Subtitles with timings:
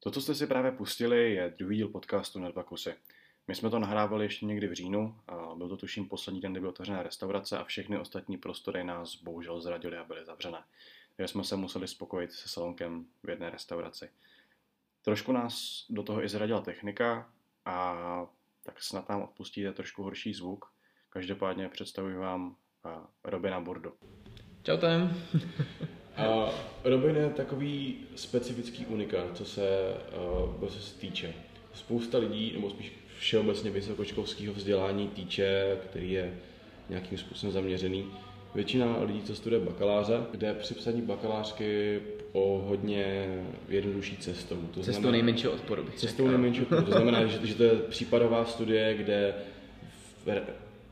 [0.00, 2.94] To, co jste si právě pustili, je druhý díl podcastu na dva kusy.
[3.48, 6.60] My jsme to nahrávali ještě někdy v říjnu, a byl to tuším poslední den, kdy
[6.60, 10.64] byla otevřená restaurace a všechny ostatní prostory nás bohužel zradili a byly zavřené.
[11.16, 14.10] Takže jsme se museli spokojit se salonkem v jedné restauraci.
[15.02, 17.32] Trošku nás do toho i zradila technika
[17.64, 18.26] a
[18.62, 20.72] tak snad nám odpustíte trošku horší zvuk.
[21.08, 22.56] Každopádně představuji vám
[23.24, 23.92] Robina Bordo.
[24.62, 25.14] Čau tam.
[26.16, 26.50] A
[26.84, 29.94] Robin je takový specifický unikát, co se,
[30.60, 31.32] uh, co se týče.
[31.74, 36.34] Spousta lidí, nebo spíš všeobecně vysokoškolského vzdělání týče, který je
[36.88, 38.06] nějakým způsobem zaměřený.
[38.54, 42.00] Většina lidí, co studuje bakaláře, jde při psaní bakalářky
[42.32, 43.26] o hodně
[43.68, 44.56] jednodušší cestou.
[44.56, 46.82] To cestou znamená, nejmenšího odporu bych Cestou nejmenšího odporu.
[46.82, 49.34] To znamená, že, že to je případová studie, kde
[50.26, 50.40] v,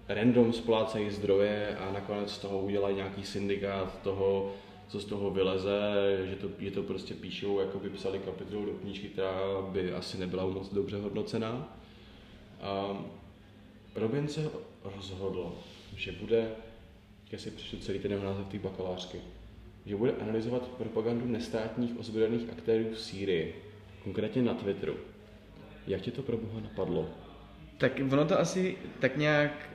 [0.08, 4.54] random splácají zdroje a nakonec z toho udělají nějaký syndikát toho,
[4.94, 5.80] co z toho vyleze,
[6.30, 10.18] že to, že to prostě píšou, jako by psali kapitolu do knížky, která by asi
[10.18, 11.78] nebyla moc dobře hodnocená.
[12.60, 13.02] A
[13.94, 14.50] Robin se
[14.84, 15.52] rozhodl,
[15.96, 16.50] že bude,
[17.32, 19.18] já si přečtu celý ten název té bakalářky,
[19.86, 23.62] že bude analyzovat propagandu nestátních ozbrojených aktérů v Sýrii,
[24.04, 24.94] konkrétně na Twitteru.
[25.86, 27.08] Jak ti to pro boha napadlo?
[27.78, 29.70] Tak ono to asi tak nějak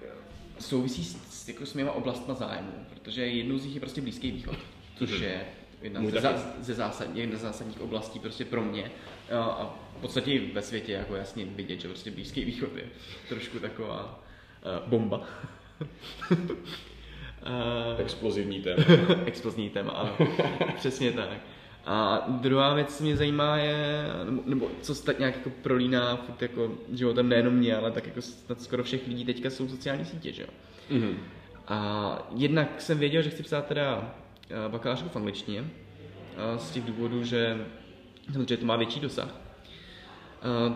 [0.60, 4.56] souvisí s, jako s mýma oblastma zájmu, protože jednou z nich je prostě Blízký východ,
[5.00, 5.24] což mhm.
[5.24, 5.46] je
[5.82, 6.22] jedna ze,
[6.60, 8.92] ze zásad, jedna z zásadních oblastí prostě pro mě
[9.32, 12.84] a v podstatě i ve světě jako jasně vidět, že prostě Blízký východ je
[13.30, 14.24] trošku taková
[14.84, 15.22] uh, bomba.
[16.32, 16.38] uh,
[17.98, 18.84] Explozivní téma.
[19.26, 20.18] Explozivní téma, ano.
[20.76, 21.30] Přesně tak.
[21.86, 26.16] A druhá věc, co mě zajímá, je, nebo, nebo co se tak nějak jako prolíná
[26.16, 30.06] fakt jako životem nejenom mě, ale tak jako snad skoro všech lidí teďka jsou sociální
[30.06, 30.50] sítě, že jo.
[30.92, 31.16] Mm-hmm.
[31.68, 34.16] A jednak jsem věděl, že chci psát teda
[34.68, 35.66] bakalářku v angličtině,
[36.58, 37.66] z těch důvodů, že
[38.32, 39.30] samozřejmě to má větší dosah.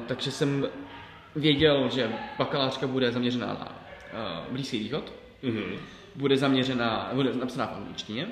[0.07, 0.67] Takže jsem
[1.35, 3.79] věděl, že bakalářka bude zaměřená na
[4.51, 5.77] Blízký východ, mm-hmm.
[6.15, 8.27] bude zaměřená, bude napsaná v angličtině,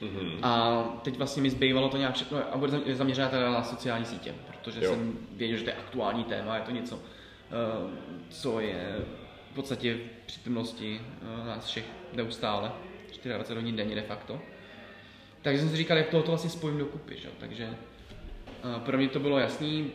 [0.00, 0.38] Mm-hmm.
[0.42, 4.34] A teď vlastně mi zbývalo to nějak všechno a bude zaměřená teda na sociální sítě,
[4.46, 4.90] protože jo.
[4.90, 6.98] jsem věděl, že to je aktuální téma, je to něco,
[8.28, 8.96] co je
[9.52, 11.00] v podstatě v přítomnosti
[11.46, 12.72] nás všech neustále,
[13.24, 14.40] 24 hodin denně de facto.
[15.44, 17.28] Takže jsem si říkal, jak tohoto vlastně spojím dokupy, že?
[17.38, 17.68] takže
[18.64, 19.90] uh, pro mě to bylo jasný,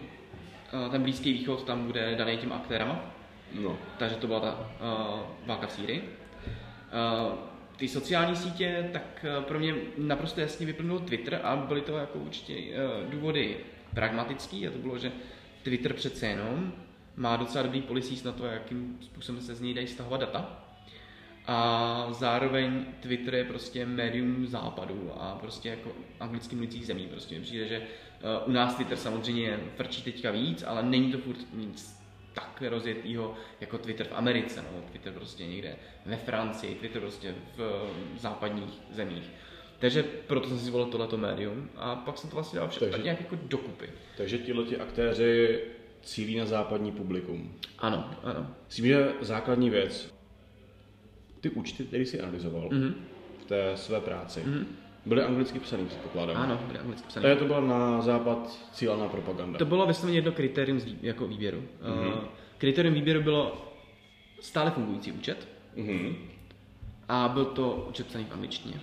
[0.74, 3.16] uh, ten Blízký východ tam bude daný těm aktérama,
[3.62, 3.78] no.
[3.98, 6.00] takže to byla ta uh, válka v Sýrii.
[6.00, 7.50] Uh,
[7.80, 12.20] ty sociální sítě, tak eh, pro mě naprosto jasně vyplnul Twitter a byly to jako
[12.20, 13.58] určitě eh, důvody
[13.94, 15.12] pragmatický a to bylo, že
[15.64, 16.74] Twitter přece jenom
[17.16, 20.69] má docela dobrý policies na to, jakým způsobem se z něj dají stahovat data.
[21.52, 27.08] A zároveň Twitter je prostě médium západu a prostě jako anglicky mluvících zemí.
[27.08, 31.54] Prostě přijde, že eh, u nás Twitter samozřejmě frčí teďka víc, ale není to furt
[31.54, 32.00] nic
[32.34, 37.92] tak rozjetýho jako Twitter v Americe, no, Twitter prostě někde ve Francii, Twitter prostě v
[38.18, 39.30] západních zemích.
[39.80, 43.20] Takže proto jsem si zvolil tohleto médium a pak jsem to vlastně dal všechno nějak
[43.20, 43.90] jako dokupy.
[44.18, 45.64] Takže tihle ti aktéři
[46.02, 47.60] cílí na západní publikum.
[47.78, 48.48] Ano, ano.
[48.68, 50.19] Myslím, že základní věc,
[51.42, 52.94] ty účty, které jsi analyzoval mm-hmm.
[53.38, 54.66] v té své práci, mm-hmm
[55.06, 56.38] Byly anglicky psaný, předpokládám.
[56.38, 57.24] Ano, byly anglicky psaný.
[57.24, 59.60] Takže to byla na západ cílená propaganda.
[59.60, 61.64] To bylo vysloveně jedno kritérium jako výběru.
[61.84, 62.08] Mm-hmm.
[62.08, 62.24] Uh,
[62.58, 63.72] kritérium výběru bylo
[64.40, 65.48] stále fungující účet
[65.78, 66.16] mm-hmm.
[67.10, 68.82] a byl to účet psaný v angličtině.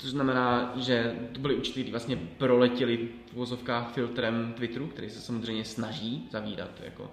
[0.00, 5.20] To znamená, že to byly účty, které vlastně proletěly v vozovkách filtrem Twitteru, který se
[5.20, 7.10] samozřejmě snaží zavírat jako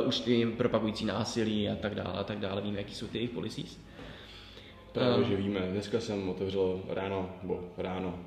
[0.00, 2.62] uh, účty propagující násilí a tak dále a tak dále.
[2.62, 3.80] Víme, jaký jsou ty jejich policies.
[4.92, 5.60] Právě, um, že víme.
[5.60, 8.18] Dneska jsem otevřel ráno, nebo ráno,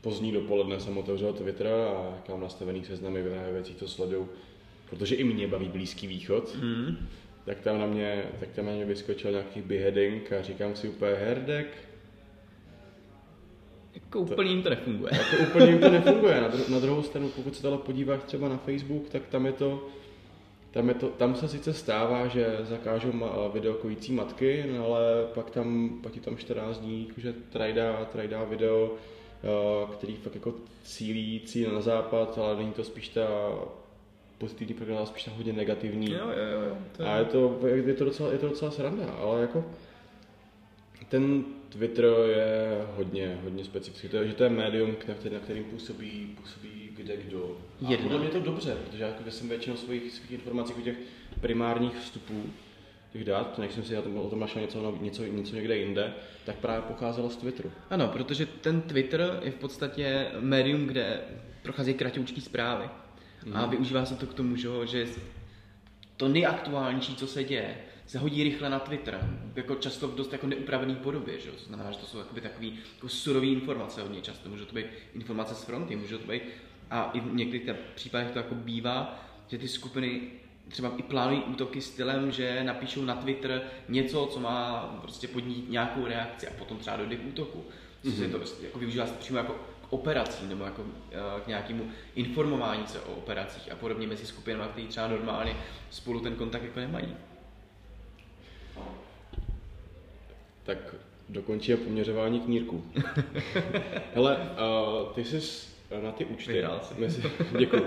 [0.00, 3.22] pozdní dopoledne jsem otevřel Twitter a jak mám nastavený seznamy
[3.52, 4.28] věcí, co sleduju,
[4.90, 6.96] protože i mě baví Blízký východ, mm.
[7.44, 11.12] tak tam na mě, tak tam na mě vyskočil nějaký beheading a říkám si úplně
[11.12, 11.88] herdek.
[13.94, 15.12] Jako úplně jim to nefunguje.
[15.12, 16.40] Jako úplně jim to nefunguje.
[16.40, 19.52] Na, dru- na druhou stranu, pokud se dalo podívat třeba na Facebook, tak tam je
[19.52, 19.88] to
[20.72, 25.02] tam, je to, tam se sice stává, že zakážou ma, videokojící matky, no ale
[25.34, 30.54] pak tam, pak tam 14 dní, že trajdá, trajdá video, uh, který fakt jako
[30.84, 33.28] cílí, cílí na západ, ale není to spíš ta
[34.38, 36.12] pozitivní program, spíš ta hodně negativní.
[36.12, 36.76] Jo, jo, jo.
[36.96, 37.08] To je...
[37.08, 39.64] A je to, je to, docela, je to docela sranda, ale jako
[41.08, 44.08] ten Twitter je hodně, hodně specifický.
[44.08, 44.96] To je, že to je médium,
[45.32, 47.58] na kterým působí, působí kde kdo.
[47.86, 48.08] A Jedna.
[48.08, 50.96] podle mě to dobře, protože já jsem většinou svých, svých informací, těch
[51.40, 52.44] primárních vstupů,
[53.12, 56.14] těch dat, než jsem si o tom, o tom našel něco, něco, něco někde jinde,
[56.44, 57.72] tak právě pocházela z Twitteru.
[57.90, 61.20] Ano, protože ten Twitter je v podstatě médium, kde
[61.62, 62.84] procházejí kratoučké zprávy.
[63.46, 63.56] Mm.
[63.56, 65.06] A využívá se to k tomu, že,
[66.16, 67.76] to nejaktuálnější, co se děje,
[68.06, 71.50] se hodí rychle na Twitter, jako často v dost jako neupravený podobě, že?
[71.50, 74.86] to znamená, že to jsou jakoby takový jako surové informace hodně často, může to být
[75.14, 76.42] informace z fronty, může to být,
[76.92, 80.20] a i v některých případech to jako bývá, že ty skupiny
[80.68, 86.06] třeba i plánují útoky stylem, že napíšou na Twitter něco, co má prostě podnít nějakou
[86.06, 87.64] reakci a potom třeba dojde k útoku.
[88.04, 88.18] Mm-hmm.
[88.18, 92.86] Se to jako využívá se přímo jako k operacím nebo jako eh, k nějakému informování
[92.86, 95.56] se o operacích a podobně mezi skupinami, kteří třeba normálně
[95.90, 97.16] spolu ten kontakt jako nemají.
[100.64, 100.94] Tak
[101.28, 102.84] dokončíme poměřování knírků.
[104.14, 106.64] Hele, uh, ty jsi na ty účty...
[106.98, 107.22] Mezi,
[107.58, 107.86] děkuji.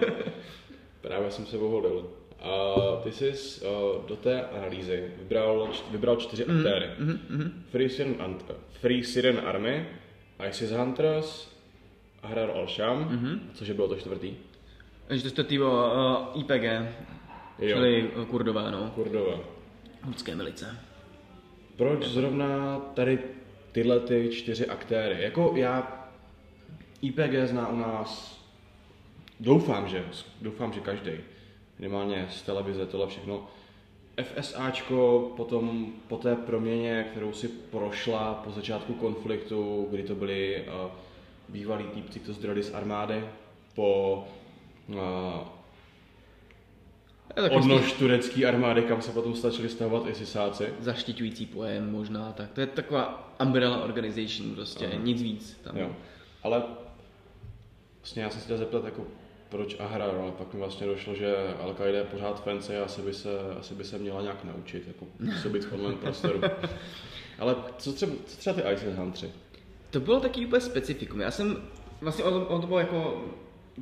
[1.02, 2.10] Právě jsem se povolil.
[2.46, 6.90] Uh, ty jsi uh, do té analýzy vybral, vybral čtyři mm, aktéry.
[7.00, 8.38] Mm, mm, Free, Syrian,
[8.69, 9.88] Free Syrian Army,
[10.50, 11.56] ISIS Hunters,
[12.24, 13.40] Ahrar al-Sham, mm-hmm.
[13.54, 14.34] což bylo to čtvrtý.
[15.08, 15.92] Takže to čtvrtý bylo
[16.36, 16.63] uh, IPG,
[17.60, 17.75] jo.
[17.75, 18.92] čili Kurdové, no.
[18.96, 19.38] Kurdové.
[20.04, 20.80] Kurdské milice.
[21.75, 23.19] Proč zrovna tady
[23.72, 25.24] tyhle ty čtyři aktéry?
[25.24, 26.05] Jako já
[27.06, 28.42] IPG zná u nás,
[29.40, 30.06] doufám, že,
[30.42, 31.12] doufám, že každý,
[31.80, 33.48] minimálně z televize, tohle všechno.
[34.24, 40.92] FSAčko potom po té proměně, kterou si prošla po začátku konfliktu, kdy to byli uh,
[41.50, 43.25] bývalí týpci, to zdrali z armády,
[43.75, 44.24] po
[44.88, 44.96] uh,
[47.51, 50.74] odnož turecký armády, kam se potom stačili stavovat i sisáci.
[50.80, 55.04] Zaštiťující pojem možná, tak to je taková umbrella organization prostě, Aha.
[55.04, 55.78] nic víc tam.
[55.78, 55.92] Jo.
[56.44, 56.63] Ale
[58.06, 59.07] vlastně já jsem se chtěl zeptat, jako
[59.50, 63.13] proč Ahrar, ale pak mi vlastně došlo, že Al-Qaida je pořád fancy a asi by
[63.13, 63.30] se,
[63.60, 66.42] asi by se měla nějak naučit, jako působit v online prostoru.
[67.40, 69.31] Ale co třeba, co třeba ty ISIS Huntři?
[69.90, 71.22] To bylo taky úplně specifikum.
[71.22, 71.57] Já jsem,
[72.02, 73.25] vlastně on, on to bylo jako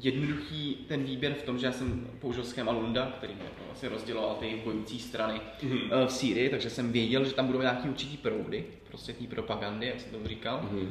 [0.02, 4.36] jednoduchý ten výběr v tom, že já jsem použil schéma Lunda, který jako vlastně rozděloval
[4.36, 6.06] ty bojující strany mm-hmm.
[6.06, 10.02] v Sýrii, takže jsem věděl, že tam budou nějaký určitý proudy, prostě té propagandy, jak
[10.02, 10.70] jsem tomu říkal.
[10.72, 10.88] Mm-hmm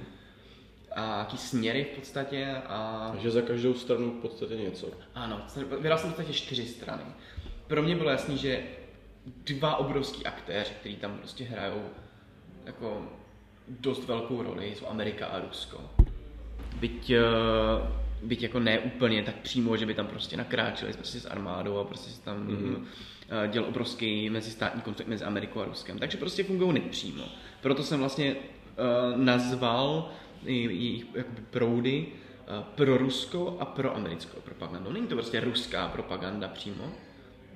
[0.96, 2.56] a jaký směry v podstatě.
[2.66, 3.08] A...
[3.12, 4.86] Takže za každou stranu v podstatě něco.
[5.14, 7.02] Ano, vybral jsem v podstatě čtyři strany.
[7.66, 8.62] Pro mě bylo jasný, že
[9.44, 11.82] dva obrovský aktéři, kteří tam prostě hrajou
[12.64, 13.02] jako
[13.68, 15.80] dost velkou roli, jsou Amerika a Rusko.
[16.80, 17.22] Byť, eh,
[18.22, 21.84] byť jako ne úplně tak přímo, že by tam prostě nakráčeli prostě s armádou a
[21.84, 22.84] prostě se tam mm-hmm.
[23.50, 25.98] dělal obrovský mezistátní konflikt mezi Amerikou a Ruskem.
[25.98, 27.24] Takže prostě fungují nepřímo.
[27.60, 30.10] Proto jsem vlastně uh, nazval
[30.44, 31.06] jejich
[31.50, 34.92] proudy eh, pro Rusko a pro americkou propagandu.
[34.92, 36.92] Není to prostě ruská propaganda přímo,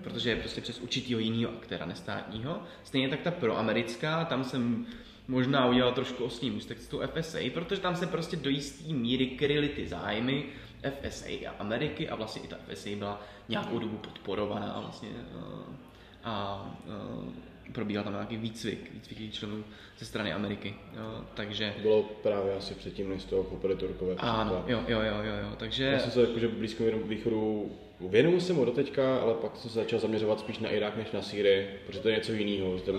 [0.05, 2.63] protože je prostě přes určitýho jiného aktéra nestátního.
[2.85, 4.87] Stejně tak ta proamerická, tam jsem
[5.29, 9.27] možná udělal trošku osný můstek s tou FSA, protože tam se prostě do jisté míry
[9.27, 10.45] kryly ty zájmy
[10.91, 15.77] FSA a Ameriky a vlastně i ta FSA byla nějakou dobu podporovaná vlastně eh,
[16.25, 19.65] a, a eh, probíhal tam nějaký výcvik, výcvik členů
[19.99, 20.75] ze strany Ameriky.
[20.97, 21.75] Jo, takže...
[21.83, 24.15] Bylo právě asi předtím, než to chopili Turkové.
[24.19, 25.85] Ano, jo, jo, jo, jo, jo, takže...
[25.85, 27.71] Já jsem se jakože blízko východu
[28.01, 31.13] Věnuju se mu do teďka, ale pak jsem se začal zaměřovat spíš na Irák než
[31.13, 32.79] na Sýrii, protože to je něco jiného.
[32.79, 32.91] To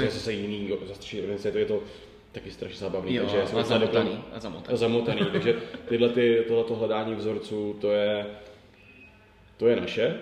[0.00, 1.82] je zase jiný zastřešení organizace, to je to
[2.32, 3.14] taky strašně zábavný.
[3.14, 4.74] Jo, takže a zamotaný, a zamotaný.
[4.74, 5.20] A zamotaný.
[5.32, 5.54] takže
[5.88, 8.26] tyhle ty, tohleto hledání vzorců, to je,
[9.56, 10.16] to je naše,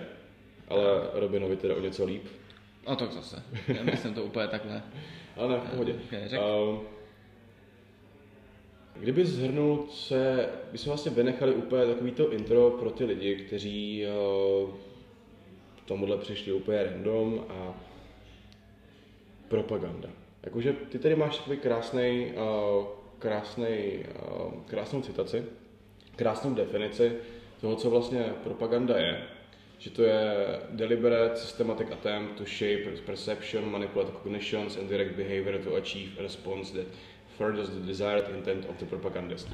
[0.67, 2.23] ale Robinovi teda o něco líp.
[2.85, 3.43] A tak zase.
[3.67, 4.83] Já myslím to úplně takhle.
[5.37, 5.93] Ale ne, v pohodě.
[5.93, 6.81] Um,
[8.95, 14.05] kdyby zhrnul se, by jsme vlastně vynechali úplně takový to intro pro ty lidi, kteří
[14.63, 14.69] uh,
[15.85, 17.73] tomuhle přišli úplně random a
[19.47, 20.09] propaganda.
[20.43, 22.87] Jakože ty tady máš takový krásný, uh,
[23.19, 24.05] krásný,
[24.45, 25.45] uh, krásnou citaci,
[26.15, 27.11] krásnou definici
[27.61, 29.23] toho, co vlastně propaganda je
[29.79, 30.35] že to je
[30.69, 36.73] deliberate systematic attempt to shape perception, manipulate cognitions and direct behavior to achieve a response
[36.73, 36.87] that
[37.37, 39.47] furthers the desired intent of the propagandist.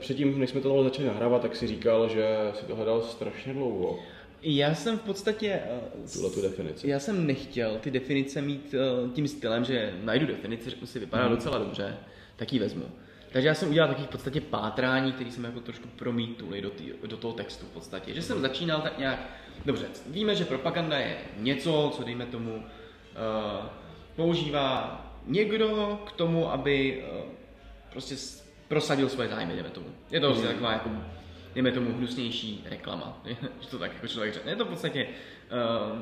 [0.00, 3.98] Předtím, než jsme tohle začali nahrávat, tak si říkal, že si to hledal strašně dlouho.
[4.42, 5.60] Já jsem v podstatě...
[5.96, 6.88] Uh, Tuhle tu definici.
[6.88, 11.22] Já jsem nechtěl ty definice mít uh, tím stylem, že najdu definici, řeknu si, vypadá
[11.24, 11.34] hmm.
[11.34, 11.96] docela dobře,
[12.36, 12.84] tak ji vezmu.
[13.32, 16.84] Takže já jsem udělal takový v podstatě pátrání, který jsem jako trošku promítnul do, tý,
[17.06, 18.14] do toho textu v podstatě.
[18.14, 19.18] Že jsem začínal tak nějak,
[19.64, 23.66] dobře, víme, že propaganda je něco, co dejme tomu uh,
[24.16, 27.24] používá někdo k tomu, aby uh,
[27.90, 28.14] prostě
[28.68, 29.86] prosadil svoje zájmy, dejme tomu.
[30.10, 30.90] Je to prostě taková jako,
[31.54, 33.22] dejme tomu, hnusnější reklama,
[33.60, 34.52] že to tak jako člověk řekne.
[34.52, 35.98] Je to v podstatě uh,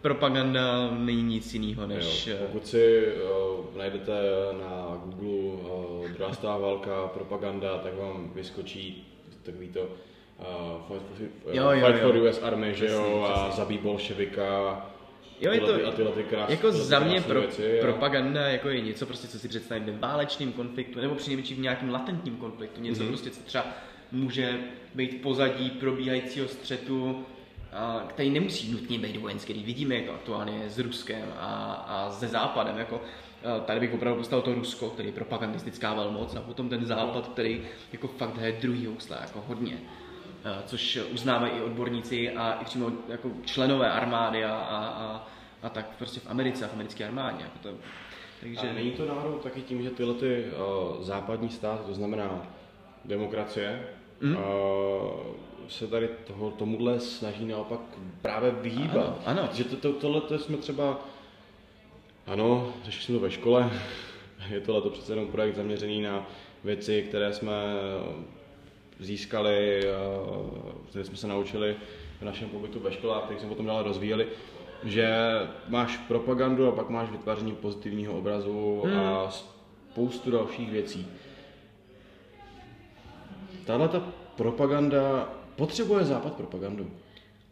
[0.00, 2.26] propaganda není nic jiného než...
[2.26, 4.12] Jo, pokud si uh, najdete
[4.60, 5.73] na Google uh,
[6.32, 9.06] světová válka, propaganda, tak vám vyskočí
[9.42, 10.46] takový to uh,
[10.88, 12.12] fight, for, Jo, jo, fight jo.
[12.12, 14.86] for US Army, že Přesně, jo, a zabí bolševika.
[15.40, 18.40] Jo, je to, a tyhle ty krásné jako tyhle ty za mě pro, věci, propaganda
[18.48, 22.36] jako je něco, prostě, co si představím ve válečném konfliktu, nebo přinejmenším v nějakém latentním
[22.36, 23.06] konfliktu, něco Mhm.
[23.06, 23.12] mm-hmm.
[23.12, 23.66] prostě, co třeba
[24.12, 24.58] může
[24.94, 27.24] být pozadí probíhajícího střetu,
[27.72, 29.52] a, který nemusí nutně být vojenský.
[29.52, 32.78] Vidíme, jak to aktuálně je s Ruskem a, a se Západem.
[32.78, 33.00] Jako,
[33.64, 37.62] tady bych opravdu postavil to Rusko, který je propagandistická velmoc, a potom ten Západ, který
[37.92, 39.78] jako fakt hraje druhý housle, jako hodně.
[40.66, 45.28] Což uznávají i odborníci a i přímo jako členové armády a, a, a,
[45.62, 47.42] a tak prostě v Americe a v americké armádě.
[47.42, 47.68] Jako to,
[48.40, 48.70] takže...
[48.70, 52.46] A není to náhodou taky tím, že tyhle ty uh, západní státy, to znamená
[53.04, 53.88] demokracie,
[54.20, 54.36] mm.
[54.36, 54.42] uh,
[55.68, 57.80] se tady toho, tomuhle snaží naopak
[58.22, 59.22] právě vyhýbat.
[59.26, 59.48] Ano, ano.
[59.52, 61.00] Že to, to, tohle to jsme třeba,
[62.26, 63.70] ano, řešili jsme to ve škole,
[64.50, 66.26] je to přece jenom projekt zaměřený na
[66.64, 67.52] věci, které jsme
[69.00, 71.76] získali, uh, které jsme se naučili
[72.20, 74.26] v našem pobytu ve škole a které jsme potom dále rozvíjeli,
[74.84, 75.16] že
[75.68, 78.98] máš propagandu a pak máš vytváření pozitivního obrazu Hmm.
[78.98, 81.06] a spoustu dalších věcí.
[83.66, 84.00] Tahle ta
[84.36, 86.90] propaganda, potřebuje Západ propagandu.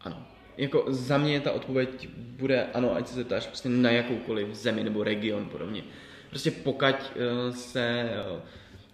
[0.01, 0.32] Ano.
[0.57, 5.03] Jako za mě ta odpověď bude ano, ať se zeptáš prostě na jakoukoliv zemi nebo
[5.03, 5.83] region podobně.
[6.29, 8.41] Prostě pokud eh, se eh,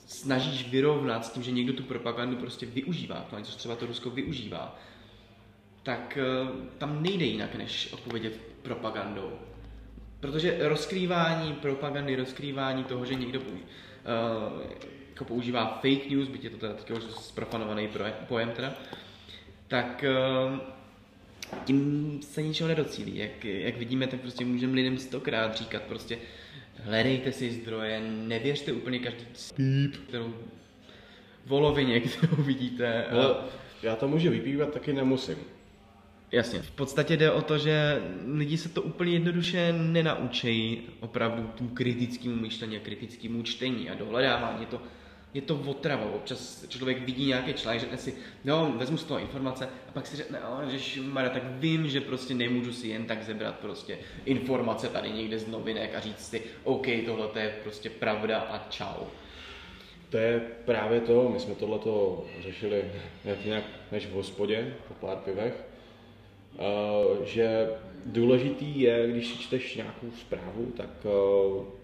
[0.07, 4.09] snažíš vyrovnat s tím, že někdo tu propagandu prostě využívá, to což třeba to Rusko
[4.09, 4.79] využívá,
[5.83, 6.47] tak eh,
[6.77, 9.31] tam nejde jinak, než odpovědět propagandou.
[10.19, 13.45] Protože rozkrývání propagandy, rozkrývání toho, že někdo uh,
[15.09, 17.89] jako používá fake news, byť je to teda teďka už zprofanovaný
[18.27, 18.73] pojem teda,
[19.67, 20.59] tak uh,
[21.65, 23.17] tím se ničeho nedocílí.
[23.17, 26.17] Jak, jak vidíme, tak prostě můžeme lidem stokrát říkat prostě
[26.83, 30.33] hledejte si zdroje, nevěřte úplně každý spíp, kterou
[31.45, 33.05] volovině, kterou vidíte.
[33.05, 33.35] Ale
[33.83, 35.37] já to můžu vypívat, taky nemusím.
[36.31, 36.61] Jasně.
[36.61, 38.01] V podstatě jde o to, že
[38.33, 44.61] lidi se to úplně jednoduše nenaučejí opravdu tomu kritickému myšlení a kritickému čtení a dohledávání.
[44.61, 44.81] Je to,
[45.33, 46.05] je to otrava.
[46.15, 48.13] Občas člověk vidí nějaký článek, řekne si,
[48.45, 52.01] no, vezmu z toho informace a pak si řekne, ale že Mara, tak vím, že
[52.01, 56.41] prostě nemůžu si jen tak zebrat prostě informace tady někde z novinek a říct si,
[56.63, 59.05] OK, tohle to je prostě pravda a čau.
[60.09, 62.91] To je právě to, my jsme tohleto řešili
[63.25, 65.65] jak nějak než v hospodě, po pár pivech,
[66.59, 67.69] eh, že
[68.05, 71.78] důležitý je, když si čteš nějakou zprávu, tak eh,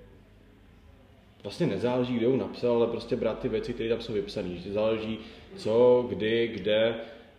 [1.46, 4.56] vlastně nezáleží, kdo ji napsal, ale prostě brát ty věci, které tam jsou vypsané.
[4.56, 5.18] Že záleží
[5.56, 6.96] co, kdy, kde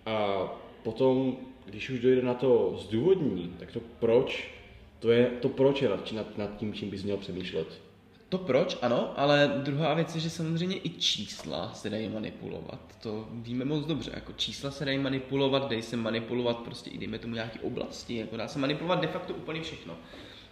[0.06, 0.46] a
[0.82, 4.54] potom, když už dojde na to zdůvodnění, tak to proč,
[4.98, 7.80] to je to proč je nad, nad, nad tím, čím bys měl přemýšlet.
[8.28, 12.80] To proč, ano, ale druhá věc je, že samozřejmě i čísla se dají manipulovat.
[13.02, 17.18] To víme moc dobře, jako čísla se dají manipulovat, dají se manipulovat prostě i dejme
[17.18, 19.94] tomu nějaký oblasti, jako dá se manipulovat de facto úplně všechno.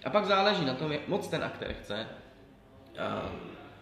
[0.04, 2.06] A pak záleží na tom, jak moc ten aktér chce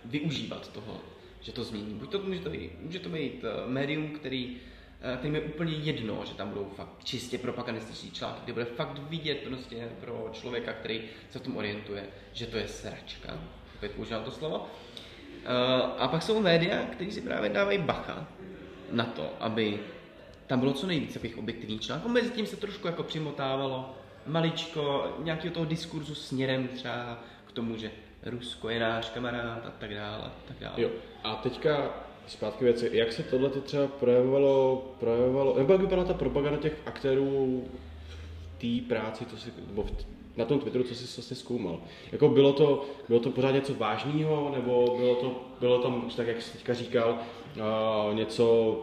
[0.05, 1.01] využívat toho,
[1.41, 1.95] že to změní.
[1.95, 4.57] Buď to může to být, může to být eh, médium, který
[5.01, 8.99] eh, kterým je úplně jedno, že tam budou fakt čistě propagandističní články, kde bude fakt
[8.99, 13.41] vidět prostě pro člověka, který se v tom orientuje, že to je sračka,
[13.77, 14.67] opět používám to slovo.
[15.45, 18.29] Eh, A pak jsou média, kteří si právě dávají bacha
[18.93, 19.81] na to, aby
[20.47, 22.09] tam bylo co nejvíce takových objektivních článků.
[22.09, 23.95] Mezi tím se trošku jako přimotávalo
[24.27, 27.91] maličko nějakého toho diskurzu směrem třeba k tomu, že
[28.27, 30.25] Rusko je náš kamarád a tak dále.
[30.25, 30.75] A tak dále.
[30.77, 30.91] Jo.
[31.25, 31.91] A teďka
[32.27, 32.91] zpátky věci.
[32.93, 37.65] Jak se tohle třeba projevovalo, projevovalo, nebo jak vypadala ta propaganda těch aktérů
[38.09, 39.93] v té práci, co si, nebo v,
[40.37, 41.81] na tom Twitteru, co jsi vlastně zkoumal?
[42.13, 46.43] Jako bylo to, bylo to pořád něco vážného, nebo bylo to, bylo tam, tak jak
[46.43, 47.19] jsi teďka říkal,
[47.57, 48.77] uh, něco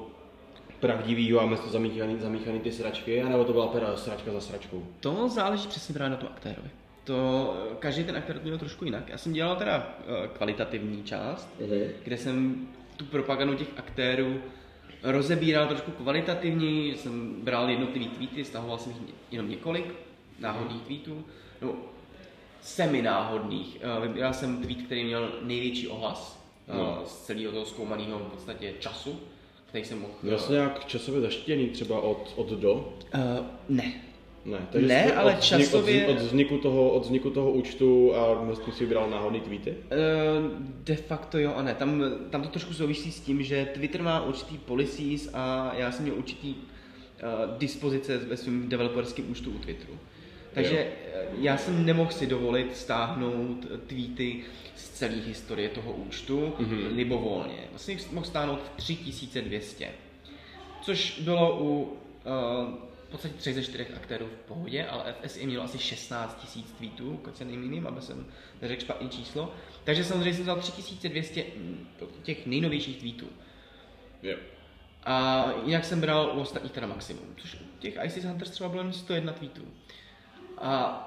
[0.79, 4.83] pravdivého a město zamíchaný, zamíchaný ty sračky, anebo to byla teda sračka za sračkou?
[4.99, 6.69] To záleží přesně právě na tom aktérovi.
[7.09, 9.09] To, každý ten aktér to měl trošku jinak.
[9.09, 11.83] Já jsem dělal teda eh, kvalitativní část, Mhm.
[12.03, 14.41] kde jsem tu propagandu těch aktérů
[15.03, 19.01] rozebíral trošku kvalitativně, jsem bral jednotlivý tweety, stahoval jsem jich
[19.31, 19.85] jenom několik
[20.39, 21.25] náhodných tweetů,
[21.61, 21.73] no
[22.61, 23.77] semi náhodných.
[23.81, 27.03] Eh, Vybíral jsem tweet, který měl největší ohlas eh, No.
[27.05, 29.19] z celého toho zkoumaného v podstatě času,
[29.65, 30.13] který jsem mohl...
[30.23, 32.73] Měl jsi nějak časově zaštěný třeba od, od do?
[32.73, 33.93] Uh, ne,
[34.49, 38.33] Ne, Ne, jsi ale od, časově- Od, od, vzniku toho, od vzniku toho účtu a
[38.33, 39.73] vlastně si vybral náhodný tweety?
[39.91, 39.95] Eh,
[40.83, 41.75] De facto jo a ne.
[41.75, 46.03] Tam, tam to trošku souvisí s tím, že Twitter má určitý policies a já jsem
[46.05, 49.93] měl určitý uh, dispozice ve svém developerském účtu u Twitteru.
[50.53, 50.83] Takže Jo.
[51.13, 54.41] eh, já jsem nemohl si dovolit stáhnout tweety
[54.75, 56.95] z celé historie toho účtu Mhm.
[56.95, 57.57] libovolně.
[57.69, 59.87] Vlastně jsem mohl stáhnout 3200,
[60.81, 61.89] což bylo u uh,
[63.09, 67.17] v podstatě 3 ze 4 aktérů v pohodě, ale FSI mělo asi 16 000 tweetů,
[67.17, 68.25] pokud se nejmýlím, aby jsem
[68.61, 69.53] neřekl špatný číslo.
[69.83, 71.87] Takže samozřejmě jsem vzal 3200 mm,
[72.23, 73.27] těch nejnovějších tweetů.
[74.23, 74.37] Jo.
[75.03, 78.83] A jinak jsem bral u ostatních teda maximum, což u těch ISIS Hunters třeba bylo
[78.83, 79.61] jen 101 tweetů.
[80.57, 81.05] A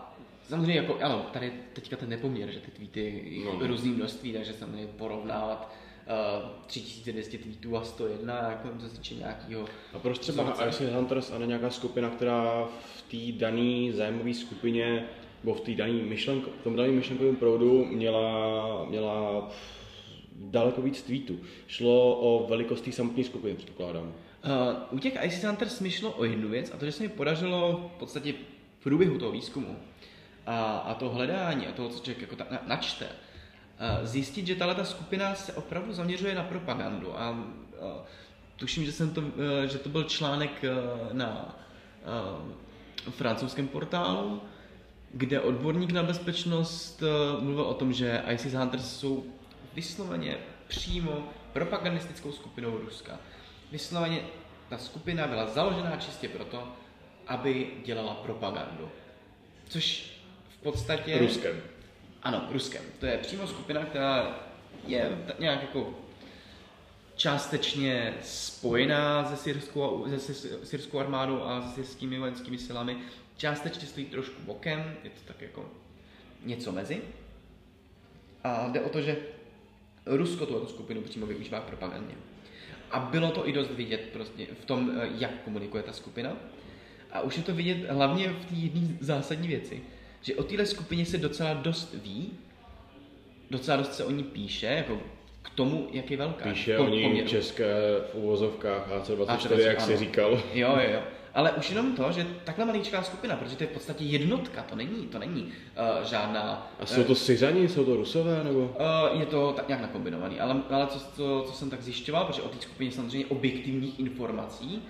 [0.48, 3.66] samozřejmě jako, ano, tady je teďka ten nepoměr, že ty tweety no.
[3.66, 5.74] různý množství, takže samozřejmě porovnávat
[6.06, 10.64] uh, 3200 tweetů a 101, jako co se týče nějakého A proč třeba vzorce.
[10.64, 15.04] na IC Hunters a ne nějaká skupina, která v té dané zájmové skupině
[15.44, 19.48] nebo v té dané myšlenko, v tom daném myšlenkovém proudu měla, měla
[20.36, 21.38] daleko víc tweetů.
[21.66, 24.04] Šlo o velikost té samotné skupiny, předpokládám.
[24.04, 27.08] Uh, u těch IC Hunters mi šlo o jednu věc a to, že se mi
[27.08, 28.32] podařilo v podstatě
[28.78, 29.76] v průběhu toho výzkumu
[30.46, 33.06] a, a toho hledání a toho, co člověk jako ta, na, načte,
[34.02, 37.36] zjistit, že tahle ta skupina se opravdu zaměřuje na propagandu a uh,
[38.56, 39.26] tuším, že, jsem to, uh,
[39.66, 40.64] že to byl článek
[41.12, 41.58] na
[43.10, 44.42] francouzském portálu,
[45.12, 47.02] kde odborník na bezpečnost
[47.40, 49.24] mluvil o tom, že ISIS Hunters jsou
[49.74, 53.18] vysloveně přímo propagandistickou skupinou Ruska.
[53.72, 54.20] Vysloveně
[54.68, 56.68] ta skupina byla založená čistě proto,
[57.26, 58.88] aby dělala propagandu.
[59.68, 60.12] Což
[60.48, 61.18] v podstatě...
[61.18, 61.62] Ruskem.
[62.22, 62.82] Ano, Ruskem.
[62.98, 64.38] To je přímo skupina, která
[64.86, 65.94] je nějak jako
[67.16, 72.96] částečně spojená se syrskou, se sy- syrskou armádou a se syrskými vojenskými silami.
[73.36, 75.70] Částečně stojí trošku bokem, je to tak jako
[76.44, 77.02] něco mezi.
[78.44, 79.16] A jde o to, že
[80.06, 82.14] Rusko tuto skupinu přímo využívá k propagandě.
[82.90, 86.36] A bylo to i dost vidět prostě v tom, eh, jak komunikuje ta skupina.
[87.12, 89.82] A už je to vidět hlavně v té jedné zásadní věci,
[90.22, 92.30] že o téhle skupině se docela dost ví,
[93.50, 95.00] docela dost se o ní píše, jako
[95.42, 96.48] k tomu, jak je velká.
[96.50, 97.28] Píše po- o ní poměru.
[97.28, 97.74] české
[98.12, 99.96] v uvozovkách AC24, AC24, jak ano.
[99.96, 100.42] říkal.
[100.54, 101.00] Jo, jo, jo.
[101.34, 104.76] Ale už jenom to, že takhle maličká skupina, protože to je v podstatě jednotka, to
[104.76, 106.72] není, to není uh, žádná...
[106.80, 108.58] A jsou to Syřani, jsou to Rusové, nebo?
[108.60, 112.42] Uh, je to tak nějak nakombinovaný, ale, ale co, co, co jsem tak zjišťoval, protože
[112.42, 114.82] o té skupině samozřejmě objektivních informací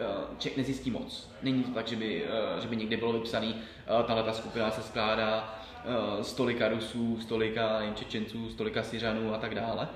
[0.00, 1.30] uh, člověk nezjistí moc.
[1.42, 4.70] Není to tak, že by, uh, že by někde bylo vypsaný, uh, tahle ta skupina
[4.70, 5.54] se skládá
[6.22, 9.88] z tolika Rusů, z tolika Čečenců, z tolika Syřanů a tak dále.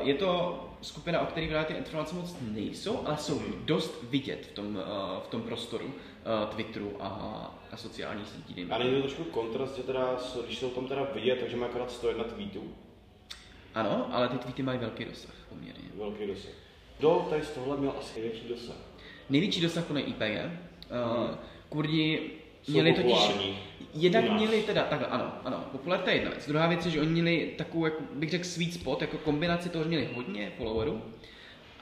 [0.00, 4.52] Je to skupina, o které právě ty informace moc nejsou, ale jsou dost vidět v
[4.54, 4.78] tom,
[5.24, 5.94] v tom prostoru
[6.50, 7.06] Twitteru a,
[7.72, 8.54] a sociálních sítí.
[8.54, 11.66] dejme A není to trošku kontrast, že teda, když o tom teda vidět, takže má
[11.66, 12.62] akorát 101 tweetů,
[13.74, 15.88] Ano, ale ty tweety mají velký dosah poměrně.
[15.94, 16.50] velký dosah.
[16.98, 18.76] Kdo tady z tohle měl asi největší dosah?
[19.30, 20.20] Největší dosah je IPG.
[20.20, 21.34] Uh,
[21.68, 22.30] Kurdi
[22.62, 23.30] Jsou měli totiž...
[23.94, 26.46] Jednak měli teda, takhle, ano, ano, popularita je jedna věc.
[26.48, 29.84] Druhá věc je, že oni měli takovou, jako bych řekl, sweet spot, jako kombinaci toho,
[29.84, 31.02] že měli hodně followerů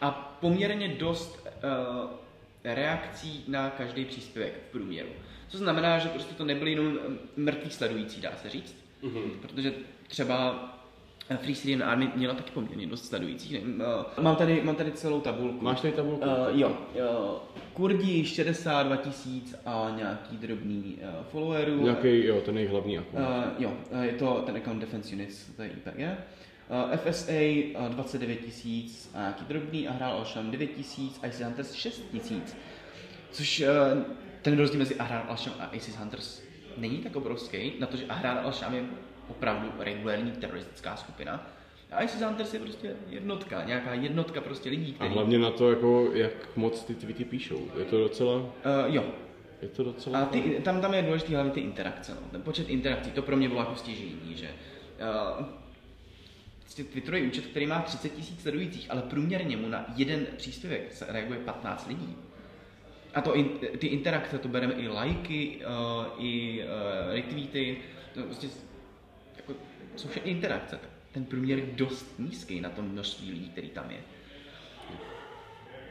[0.00, 2.10] a poměrně dost uh,
[2.64, 5.08] reakcí na každý příspěvek v průměru.
[5.48, 8.76] Co znamená, že prostě to nebyly jenom eh, mrtví sledující, dá se říct.
[9.02, 9.30] Mhm.
[9.42, 9.72] Protože
[10.08, 10.73] třeba eh,
[11.42, 13.52] Free Syrian Army měla taky poměrně dost sledujících.
[13.52, 13.82] Nevím,
[14.18, 15.64] uh, mám, tady, mám tady celou tabulku.
[15.64, 16.24] Máš tady tabulku?
[16.24, 17.42] Uh, jo, jo.
[17.72, 21.82] Kurdi 62 tisíc a nějaký drobný uh, followerů.
[21.82, 23.20] Nějaký, jo, ten jejich hlavní akun.
[23.20, 25.98] Uh, jo, uh, je to ten account Defense Units, to je IPG.
[25.98, 27.32] Uh, FSA
[27.78, 32.02] uh, 29 tisíc a nějaký drobný a hrál Alsham 9 tisíc a ISIS Hunters 6
[32.12, 32.56] tisíc.
[33.30, 34.02] Což uh,
[34.42, 36.42] ten rozdíl mezi Ahrar Alsham a ISIS Hunters
[36.76, 38.84] není tak obrovský, na to, že Ahrar Alsham je
[39.28, 41.46] opravdu regulární teroristická skupina.
[41.92, 45.14] A ISIS Hunters je prostě jednotka, nějaká jednotka prostě lidí, A který...
[45.14, 47.68] hlavně na to, jako, jak moc ty tweety píšou.
[47.78, 48.50] Je to docela, Uh,
[48.86, 49.04] jo,
[49.62, 50.18] je to docela...
[50.18, 52.12] A ty, tam, tam je důležitý hlavně ty interakce.
[52.14, 52.20] No.
[52.32, 54.48] Ten počet interakcí, to pro mě bylo jako stěžení, že
[55.38, 55.46] uh,
[56.60, 61.06] prostě Twitterový účet, který má 30 tisíc sledujících, ale průměrně mu na jeden příspěvek se
[61.08, 62.16] reaguje 15 lidí.
[63.14, 67.76] A to in, ty interakce, to bereme i lajky, uh, i uh, retweety,
[68.14, 68.48] to prostě
[69.36, 69.52] jako,
[69.96, 70.80] jsou všechny interakce.
[71.12, 74.00] Ten průměr je dost nízký na tom množství lidí, který tam je.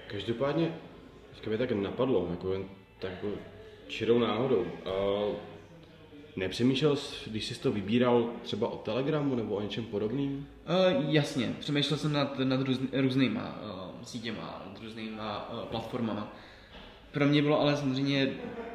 [0.08, 0.76] Každopádně,
[1.30, 2.66] teďka mě tak napadlo, jako jen
[3.00, 3.28] tak jako
[3.88, 4.66] čirou náhodou.
[4.86, 4.92] A
[6.36, 10.48] nepřemýšlel jsi, když jsi to vybíral třeba o Telegramu nebo o něčem podobným?
[10.98, 16.34] Uh, jasně, přemýšlel jsem nad, nad růz, různýma uh, sítěma, nad různýma uh, platformama.
[17.12, 18.34] Pro mě bylo ale samozřejmě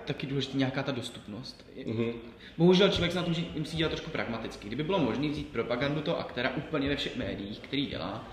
[0.09, 1.67] taky důležité nějaká ta dostupnost.
[1.87, 2.13] Mhm.
[2.59, 4.67] Bohužel člověk se na tom musí- musí dělat trošku pragmaticky.
[4.67, 8.29] Kdyby bylo možné vzít propagandu toho aktéra úplně ve všech médiích, který dělá,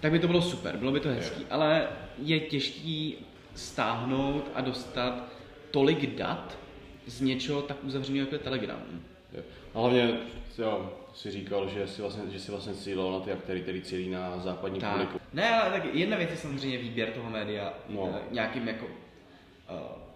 [0.00, 1.88] tak by to bylo super, bylo by to hezký, ale
[2.18, 3.16] je těžký
[3.54, 5.24] stáhnout a dostat
[5.70, 6.58] tolik dat
[7.06, 8.82] z něčeho tak uzavřeného jako je Telegram.
[9.74, 10.18] A hlavně
[10.58, 14.08] jo, si říkal, že si vlastně, že si vlastně cílil na ty aktéry, který cílí
[14.10, 14.92] na západní Tak.
[14.92, 15.20] publiku.
[15.32, 18.00] Ne, ale tak jedna věc je samozřejmě výběr toho média No.
[18.06, 18.18] no.
[18.30, 18.92] nějakým jako, uh,
[19.72, 20.09] jako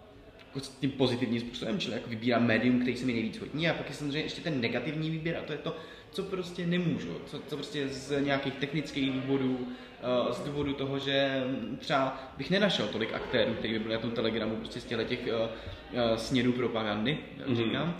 [0.63, 3.89] s tím pozitivním způsobem, čili jako vybírám médium, který se mi nejvíc hodí a pak
[3.89, 5.75] je samozřejmě ještě ten negativní výběr a to je to,
[6.11, 11.43] co prostě nemůžu, co, co prostě z nějakých technických důvodů, uh, z důvodu toho, že
[11.79, 15.33] třeba bych nenašel tolik aktérů, který by byli na tom telegramu prostě z těch uh,
[15.33, 17.57] uh, směrů propagandy, jak Mhm.
[17.57, 17.97] říkám.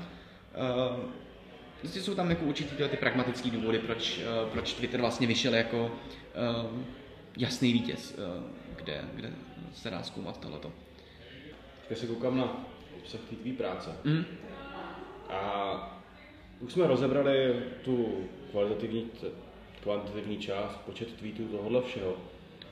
[0.97, 0.99] Uh,
[1.79, 4.19] Prostě jsou tam jako určitý ty pragmatické důvody, proč,
[4.51, 5.91] proč Twitter vlastně vyšel jako
[7.37, 8.15] jasný vítěz,
[8.75, 9.29] kde, kde
[9.73, 10.71] se dá zkoumat tohleto.
[11.87, 12.65] Teď se koukám na
[12.97, 13.89] obsah té tvý práce.
[14.03, 14.23] Mm.
[15.29, 16.01] A
[16.59, 18.07] už jsme rozebrali tu
[18.51, 19.09] kvalitativní,
[19.83, 22.15] kvantitativní část, počet tweetů tohohle všeho.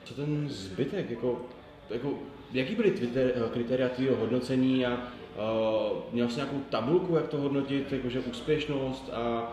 [0.04, 1.46] Co ten zbytek, jako,
[1.90, 2.18] jako
[2.52, 7.36] jaký byly Twitter, eh, kritéria tvého hodnocení a uh, měl jsi nějakou tabulku, jak to
[7.36, 9.52] hodnotit, jakože úspěšnost a.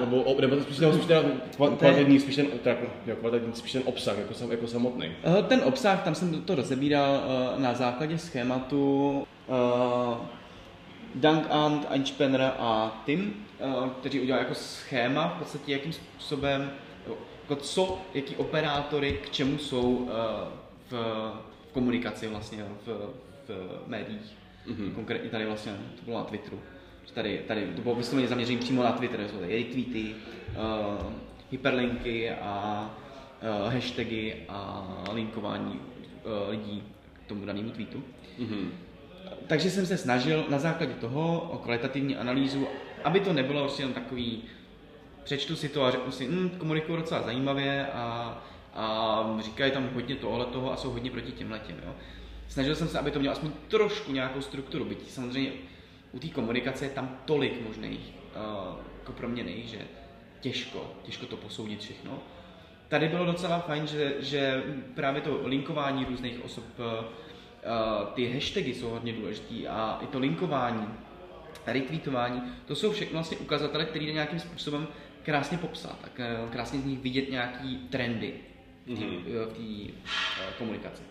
[0.00, 1.06] nebo, nebo spíš, nebo spíš
[1.56, 2.76] kvalitativní, spíš ten, teda,
[3.06, 5.12] jo, kvalitativní, spíš ten obsah, jako, sam, jako samotný.
[5.26, 7.20] Uh, Ten obsah, tam jsem to rozebíral
[7.54, 9.10] uh, na základě schématu
[9.46, 10.16] uh,
[11.14, 16.70] Dank Ant, Einspanner a Tim, uh, kteří udělali jako schéma v podstatě, jakým způsobem,
[17.42, 20.08] jako co, jaký operátory k čemu jsou uh,
[20.90, 20.92] v,
[21.68, 22.88] v komunikaci vlastně v,
[23.48, 24.36] v médiích.
[24.66, 24.94] Mm-hmm.
[24.94, 26.60] Konkrétně tady vlastně, to bylo na Twitteru.
[27.14, 30.14] Tady, tady to bylo vysloveně zaměření přímo na Twitter, jsou tady retweety,
[30.50, 31.12] uh,
[31.50, 32.84] hyperlinky a
[33.64, 38.02] uh, hashtagy a linkování uh, lidí k tomu danému tweetu.
[38.38, 38.68] Mm-hmm.
[39.46, 42.66] Takže jsem se snažil na základě toho o kvalitativní analýzu,
[43.04, 44.42] aby to nebylo prostě jen takový,
[45.24, 48.38] přečtu si to a řeknu si, hm, komunikuju docela zajímavě a,
[48.74, 51.94] a říkají tam hodně tohle toho a jsou hodně proti těmhle těm, jo.
[52.48, 55.52] Snažil jsem se, aby to mělo aspoň trošku nějakou strukturu, byť samozřejmě
[56.12, 59.78] u té komunikace je tam tolik možných uh, jako proměných, že
[60.40, 62.18] těžko, těžko to posoudit všechno.
[62.88, 64.62] Tady bylo docela fajn, že, že
[64.94, 67.04] právě to linkování různých osob, uh,
[68.14, 70.88] ty hashtagy jsou hodně důležitý a i to linkování,
[71.66, 74.88] retweetování, to jsou všechno vlastně ukazatele, které jde nějakým způsobem
[75.22, 78.34] krásně popsat a k- krásně z nich vidět nějaký trendy
[78.86, 79.24] v té Mhm.
[79.26, 81.02] eh, komunikaci.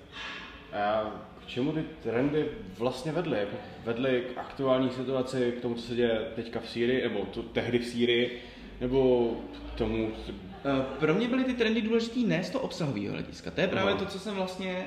[0.71, 2.45] K čemu ty trendy
[2.77, 3.39] vlastně vedly?
[3.39, 7.43] Jako vedly k aktuální situaci, k tomu, co se děje teďka v Sýrii, nebo to,
[7.43, 8.41] tehdy v Sýrii,
[8.81, 9.31] nebo
[9.73, 10.11] k tomu,
[10.65, 13.51] Eh, Pro mě byly ty trendy důležitý ne z toho obsahového hlediska.
[13.51, 14.03] To je právě Aha.
[14.03, 14.85] to, co jsem vlastně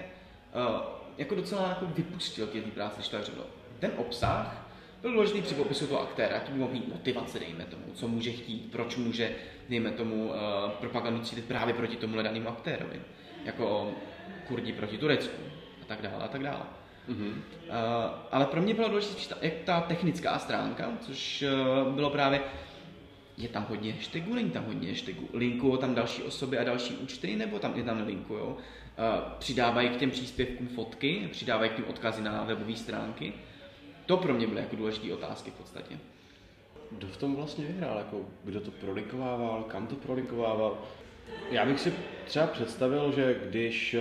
[0.55, 0.81] uh,
[1.19, 3.47] jako docela jako vypustil k té práci, když to řekl.
[3.79, 4.69] Ten obsah
[5.03, 8.33] byl důležitý při popisu toho aktéra, jaký by mohl mít motivace, dejme tomu, co může
[8.33, 9.31] chtít, proč může,
[9.69, 10.35] dejme tomu, uh,
[10.71, 13.01] propagandu cílit právě proti tomu danému aktérovi.
[13.45, 13.93] Jako
[14.49, 15.43] Kurdi proti Turecku
[15.91, 16.63] tak dále a tak dále.
[17.09, 17.29] mm-hmm.
[17.29, 17.35] Uh,
[18.31, 21.45] ale pro mě byla důležitá spíš ta, jak ta technická stránka, což
[21.87, 22.41] uh, bylo právě,
[23.37, 27.37] je tam hodně hashtagů, není tam hodně hashtagů, linkují tam další osoby a další účty,
[27.37, 28.47] nebo tam je tam nelinkujou.
[28.47, 28.59] Uh,
[29.39, 33.33] přidávají k těm příspěvkům fotky, přidávají k těm odkazy na webové stránky.
[34.07, 35.99] To pro mě byly jako důležité otázky v podstatě.
[36.91, 37.99] Kdo v tom vlastně vyhrál?
[37.99, 40.79] Jako, kdo to prolinkovával, kam to prolinkovával?
[41.51, 44.01] Já bych si třeba představil, že když, eh,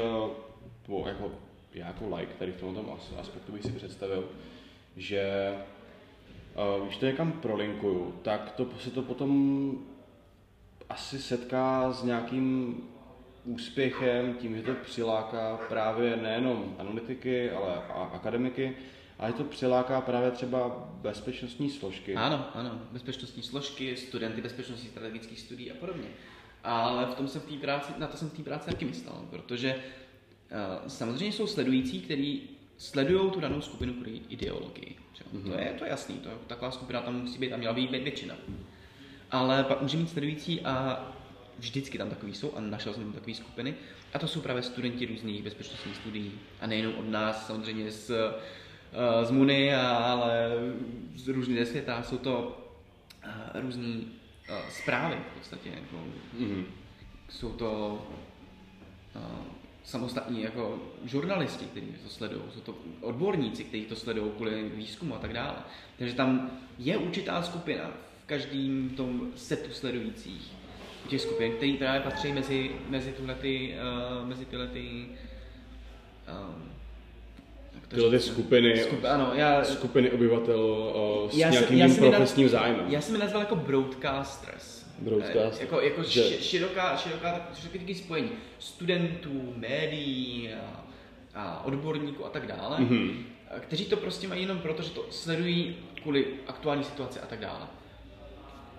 [0.86, 1.32] po, jako,
[1.74, 4.30] já jako like tady v tomto as- aspektu bych si představil,
[4.98, 9.72] že eh, když to někam prolinkuju, tak to se to potom
[10.90, 12.78] asi setká s nějakým
[13.44, 18.76] úspěchem, tím, že to přiláká právě nejenom analytiky, ale a akademiky,
[19.20, 22.16] ale to přiláká právě třeba bezpečnostní složky.
[22.16, 26.08] Ano, ano, bezpečnostní složky, studenty bezpečnostních strategických studií a podobně.
[26.64, 29.76] Ale v tom jsem v práci, na to jsem v té práci taky myslel, protože
[30.88, 34.96] samozřejmě jsou sledující, kteří sledují tu danou skupinu kvůli ideologii.
[35.34, 35.52] Mm-hmm.
[35.52, 38.04] To, je, to je jasný, to, taková skupina tam musí být a měla by být
[38.04, 38.36] většina.
[39.32, 41.06] Ale pak může mít sledující a
[41.60, 43.76] vždycky tam takový jsou a našel jsem tam takové skupiny.
[44.14, 46.32] A to jsou právě studenti různých bezpečnostních studií.
[46.62, 50.50] A nejenom od nás, samozřejmě z, eh, z Muny, ale
[51.16, 52.04] z různých světa.
[52.04, 52.66] Jsou to
[53.24, 54.02] eh, různé
[54.70, 55.70] zprávy v podstatě.
[55.70, 56.66] Jako, Mhm.
[57.30, 58.02] jsou to
[59.84, 65.20] samostatní jako žurnalisti, kteří to sledují, jsou to odborníci, kteří to sledují kvůli výzkumu a
[65.20, 65.56] tak dále.
[65.98, 67.92] Takže tam je určitá skupina
[68.24, 70.60] v každém tom setu sledujících
[71.08, 73.76] těch skupin, který právě patří mezi, mezi, tuhlety,
[74.22, 75.06] uh, mezi tyhle ty,
[76.48, 76.70] um,
[77.88, 80.60] Tyhle ty skupiny, Skup, ano, já, skupiny obyvatel
[80.94, 82.86] o, s Já nějakým já profesním zájmem.
[82.88, 84.69] já jsem je nazval jako broadcasters.
[85.02, 85.60] Broadcast.
[85.60, 90.84] Eh, Jako, jako Že- ši- široká, široká široké spojení studentů, médií a,
[91.36, 92.80] a odborníků a tak dále.
[92.80, 93.26] Mhm.
[93.58, 97.40] eh, kteří to prostě mají jenom proto, že to sledují kvůli aktuální situaci a tak
[97.40, 97.68] dále.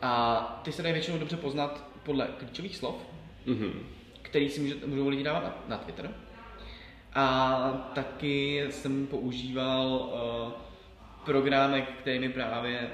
[0.02, 2.94] A ty se dají většinou dobře poznat podle klíčových slov,
[3.46, 3.72] Mhm.
[4.22, 6.14] který si může, můžou lidi dávat na, na Twitter.
[7.14, 9.86] A taky jsem používal
[10.46, 10.52] uh,
[11.24, 12.90] programek, který mi právě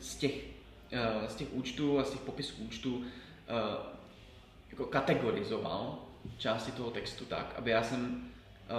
[0.00, 0.32] z těch,
[1.28, 3.04] z těch účtů a z těch popisků účtů uh,
[4.70, 5.98] jako kategorizoval
[6.38, 8.00] části toho textu tak, aby já jsem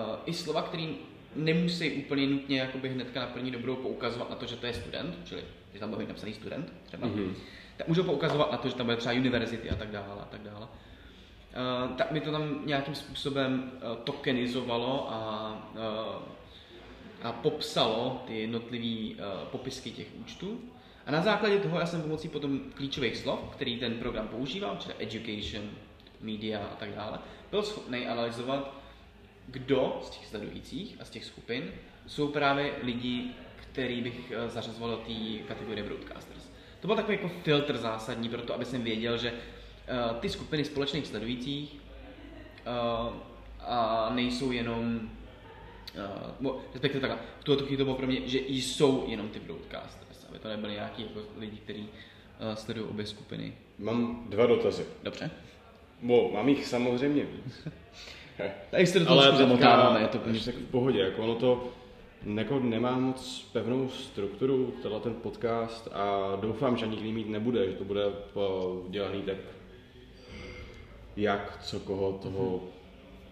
[0.07, 0.87] uh, i slova, které
[1.35, 5.15] nemusí úplně nutně jakoby hnedka na první dobrou poukazovat na to, že to je student,
[5.25, 7.35] čili když tam bude napsaný student třeba, Mhm.
[7.77, 10.41] tak můžou poukazovat na to, že tam bude třeba univerzity a tak dále a tak
[10.41, 10.67] dále.
[11.87, 16.21] Uh, tak mi to tam nějakým způsobem uh, tokenizovalo a, uh,
[17.23, 20.59] a popsalo ty jednotlivé uh, popisky těch účtů.
[21.07, 24.95] A na základě toho já jsem pomocí potom klíčových slov, který ten program používal, čili
[24.99, 25.69] education,
[26.21, 27.19] media a tak dále,
[27.51, 28.73] byl schopný analyzovat,
[29.47, 31.71] kdo z těch sledujících a z těch skupin
[32.07, 36.49] jsou právě lidi, který bych eh, zařazoval do té kategorie broadcasters.
[36.79, 40.65] To byl takový jako filtr zásadní pro to, aby jsem věděl, že uh, ty skupiny
[40.65, 43.13] společných sledujících uh,
[43.59, 45.09] a nejsou jenom
[46.39, 50.06] uh, respektive takhle, v tuhle chvíli to bylo pro mě, že jsou jenom ty broadcasters,
[50.29, 53.53] aby to nebyly nějaký jako lidi, kteří uh, sledují obě skupiny.
[53.79, 54.85] Mám dva dotazy.
[55.03, 55.31] Dobře.
[56.01, 57.67] Bo, mám jich samozřejmě víc.
[58.71, 61.73] Tak se do toho Ale zamotáváme, je to až tak v pohodě, jako ono to
[62.35, 67.73] jako nemá moc pevnou strukturu, tenhle ten podcast a doufám, že nikdy mít nebude, že
[67.73, 68.01] to bude
[68.89, 69.37] dělaný tak
[71.15, 72.63] jak, co koho toho,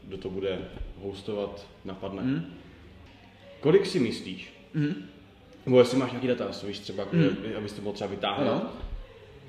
[0.03, 0.69] kdo to bude
[1.01, 2.21] hostovat, napadne.
[2.21, 2.53] Hmm?
[3.59, 5.09] Kolik si myslíš, Hmm?
[5.65, 7.37] Nebo jestli máš nějaký data, víš třeba, Hmm.
[7.57, 8.69] abys to mohl třeba vytáhnout, Ano.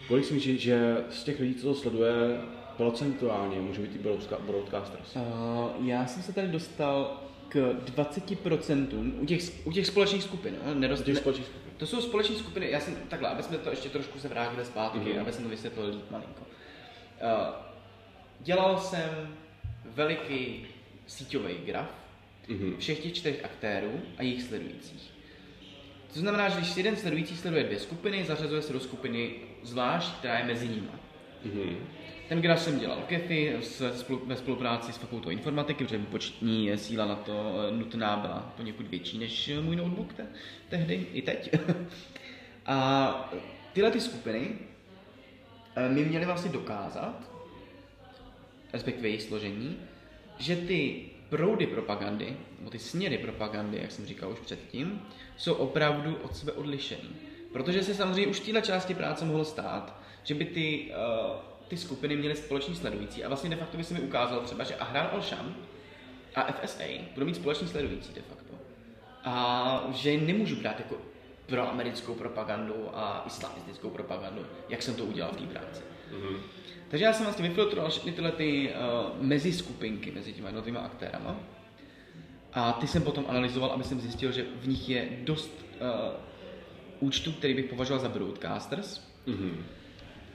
[0.09, 2.41] kolik si myslíš, že z těch lidí, co to sleduje,
[2.77, 5.17] procentuálně může být ty broadca- broadcasters?
[5.17, 10.55] Uh, já jsem se tady dostal k 20% u těch, u těch společných skupin.
[10.67, 10.75] Jo?
[10.75, 11.71] Nedost, těch společných skupin.
[11.77, 14.99] To jsou společní skupiny, já jsem takhle, aby jsme to ještě trošku se vrátili zpátky,
[14.99, 15.09] Mhm.
[15.09, 15.21] mm-hmm.
[15.21, 16.41] aby jsem to vysvětlil líp malinko.
[16.41, 17.55] Uh,
[18.41, 19.29] dělal jsem
[19.85, 20.67] veliký
[21.07, 21.91] síťový graf
[22.49, 22.75] Mhm.
[22.79, 25.11] všech těch čtyř aktérů a jejich sledujících.
[26.17, 29.31] To znamená, že když jeden sledující sleduje dvě skupiny, zařazuje se do skupiny
[29.63, 30.89] zvlášť, která je mezi nimi.
[31.45, 31.77] Mhm.
[32.29, 36.79] Ten graf jsem dělal v Kefi s- spolu- ve spolupráci s fakultou informatiky, protože výpočetní
[36.79, 40.27] síla na to eh, nutná byla poněkud větší než eh, můj notebook te-
[40.69, 41.57] tehdy i teď.
[42.67, 43.33] A
[43.73, 44.51] tyhle ty skupiny
[45.77, 47.31] eh, mi měly vlastně dokázat,
[48.73, 49.77] respektive jejich složení,
[50.39, 55.03] že ty proudy propagandy, nebo ty směry propagandy, jak jsem říkal už předtím,
[55.37, 57.17] jsou opravdu od sebe odlišený.
[57.53, 60.93] Protože se samozřejmě už v této části práce mohlo stát, že by ty,
[61.25, 61.37] uh,
[61.69, 64.77] ty skupiny měly společný sledující a vlastně de facto by se mi ukázalo třeba, že
[64.77, 65.55] Ahran al-Sham
[66.35, 68.55] a FSA budou mít společný sledující de facto.
[69.25, 70.97] A že nemůžu brát jako
[71.47, 75.83] pro americkou propagandu a islamistickou propagandu, jak jsem to udělal v té práci.
[76.11, 76.37] Mhm.
[76.89, 81.37] Takže já jsem vlastně vyfiltroval všechny tyhle ty uh, meziskupinky mezi těma jednotlivými aktérama.
[82.57, 87.33] A ty jsem potom analyzoval, aby jsem zjistil, že v nich je dost uh, účtů,
[87.33, 89.01] který bych považoval za broadcasters.
[89.27, 89.65] Mhm.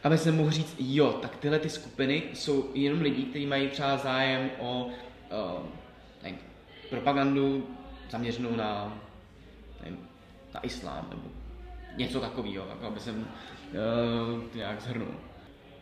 [0.03, 3.97] Aby jsem mohl říct, jo, tak tyhle ty skupiny jsou jenom lidi, kteří mají třeba
[3.97, 5.65] zájem o uh,
[6.23, 6.39] nevím,
[6.89, 7.67] propagandu
[8.10, 8.97] zaměřenou na,
[9.84, 9.99] nevím,
[10.53, 11.23] na islám nebo
[11.97, 15.15] něco takového, tak aby jsem uh, nějak zhrnul.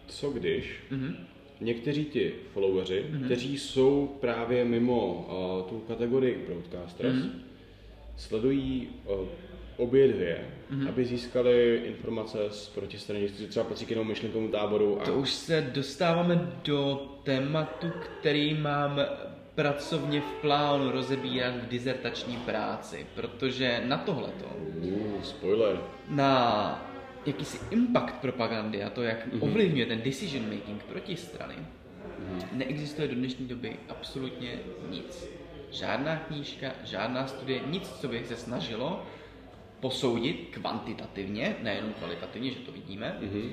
[0.08, 1.28] Co když Mhm.
[1.62, 3.24] Někteří ti followeri, Mhm.
[3.26, 5.28] kteří jsou právě mimo
[5.64, 7.42] uh, tu kategorii broadcasters, Mhm.
[8.18, 9.28] sledují uh,
[9.78, 10.88] obě dvě, Mhm.
[10.88, 15.30] aby získali informace z protistrany, že třeba patří k jednomu myšlenkovému táboru a To už
[15.34, 17.88] se dostáváme do tématu,
[18.20, 19.00] který mám
[19.56, 24.46] pracovně v plánu rozebírat v dizertační práci, protože na tohleto,
[24.82, 25.80] Uh, spoiler.
[26.10, 26.89] na
[27.30, 29.44] jakýsi impact propagandy a to, jak Mhm.
[29.44, 31.56] ovlivňuje ten decision making protistrany,
[32.20, 32.42] Mhm.
[32.54, 35.30] neexistuje do dnešní doby absolutně nic.
[35.72, 39.06] Žádná knížka, žádná studie, nic, co by se snažilo
[39.80, 43.52] posoudit kvantitativně, nejenom kvalitativně, že to vidíme, Mhm.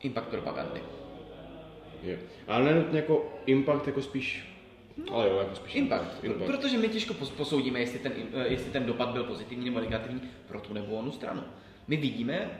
[0.00, 0.80] impact propagandy.
[2.02, 2.16] Jo.
[2.48, 4.48] Ale nenutně jako impact, jako spíš,
[5.10, 6.24] ale jo, jako spíš Impact.
[6.24, 6.46] impact.
[6.46, 10.20] Protože my těžko pos- posoudíme, jestli ten, eh, jestli ten dopad byl pozitivní nebo negativní
[10.48, 11.42] pro tu nebo onu stranu.
[11.88, 12.50] My vidíme,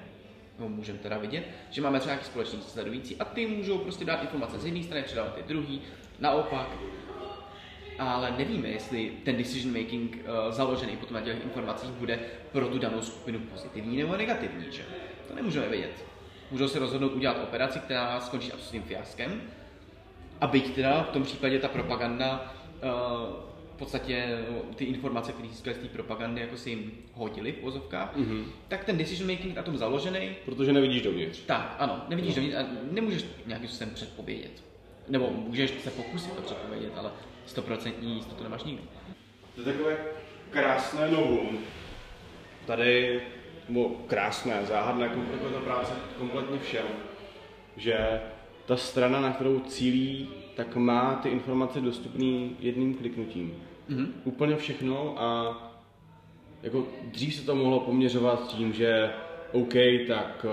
[0.58, 4.22] no můžeme teda vidět, že máme třeba nějaký společný sledující a ty můžou prostě dát
[4.22, 5.82] informace z jedné strany, předávat ty druhý,
[6.20, 6.68] naopak.
[7.98, 12.18] Ale nevíme, jestli ten decision making uh, založený potom na těch informacích bude
[12.52, 14.82] pro tu danou skupinu pozitivní nebo negativní, že?
[15.28, 16.04] To nemůžeme vědět.
[16.50, 19.42] Můžou se rozhodnout udělat operaci, která skončí absolutním fiaskem,
[20.40, 25.48] a byť teda v tom případě ta propaganda uh, v podstatě no, ty informace, které
[25.48, 28.44] získali z té propagandy, jako si jim hodili v vozovkách, mm-hmm.
[28.68, 30.30] tak ten decision making na tom založený.
[30.44, 31.40] Protože nevidíš dovnitř.
[31.46, 32.42] Tak, ano, nevidíš no.
[32.42, 34.64] dovnitř a nemůžeš nějakým způsobem předpovědět.
[35.08, 37.10] Nebo můžeš se pokusit to předpovědět, ale
[37.48, 38.82] 100% jistotu nemáš nikdy.
[39.54, 39.96] To je takové
[40.50, 41.58] krásné novum.
[42.66, 43.22] Tady,
[43.68, 46.86] nebo krásné, záhadné, komplikuje ta práce kompletně všem,
[47.76, 48.20] že
[48.66, 53.54] ta strana, na kterou cílí, tak má ty informace dostupné jedním kliknutím.
[53.90, 54.06] Mm-hmm.
[54.24, 55.56] Úplně všechno a
[56.62, 59.10] jako dřív se to mohlo poměřovat tím, že
[59.52, 59.74] OK,
[60.08, 60.46] tak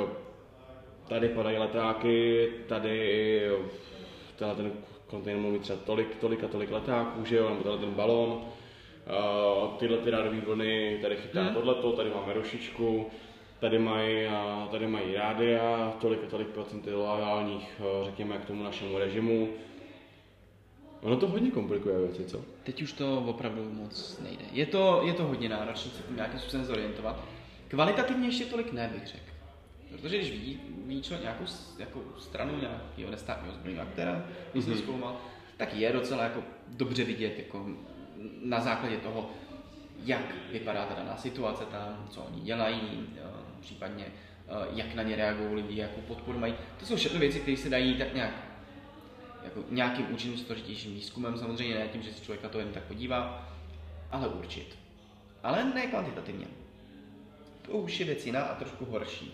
[1.08, 3.42] tady padají letáky, tady
[4.36, 4.72] tenhle ten
[5.08, 9.78] kontejner mluví třeba tolik, tolik a tolik letáků, že jo, nebo tenhle ten balon, uh,
[9.78, 11.54] tyhle ty rádové vlny, tady chytá hmm.
[11.54, 13.06] tohleto, tady máme rošičku,
[13.60, 18.64] tady mají, uh, tady mají rádia, tolik a tolik procenty loajálních, uh, řekněme, k tomu
[18.64, 19.50] našemu režimu.
[21.02, 22.42] Ono to hodně komplikuje věci, co?
[22.64, 24.44] Teď už to opravdu moc nejde.
[24.52, 27.26] Je to, je to hodně náročné se tím nějakým způsobem zorientovat.
[27.68, 29.30] Kvalitativně ještě tolik ne, bych řekl.
[29.92, 31.44] Protože když vidí, vidí člověk nějakou,
[31.78, 34.78] nějakou stranu nějakého nestátního zbrojního aktéra, když mm-hmm.
[34.78, 35.18] zkoumal,
[35.58, 37.66] tak je docela jako dobře vidět jako
[38.44, 39.30] na základě toho,
[40.06, 43.22] jak vypadá ta daná situace tam, co oni dělají, eh,
[43.60, 46.54] případně eh, jak na ně reagují lidi, jakou podporu mají.
[46.80, 48.49] To jsou všechno věci, které se dají tak nějak
[49.44, 53.50] jako nějakým účinným složitějším výzkumem, samozřejmě ne tím, že si člověka to jen tak podívá,
[54.12, 54.78] ale určit.
[55.44, 56.48] Ale ne kvantitativně.
[57.62, 59.32] To už je věc jiná a trošku horší.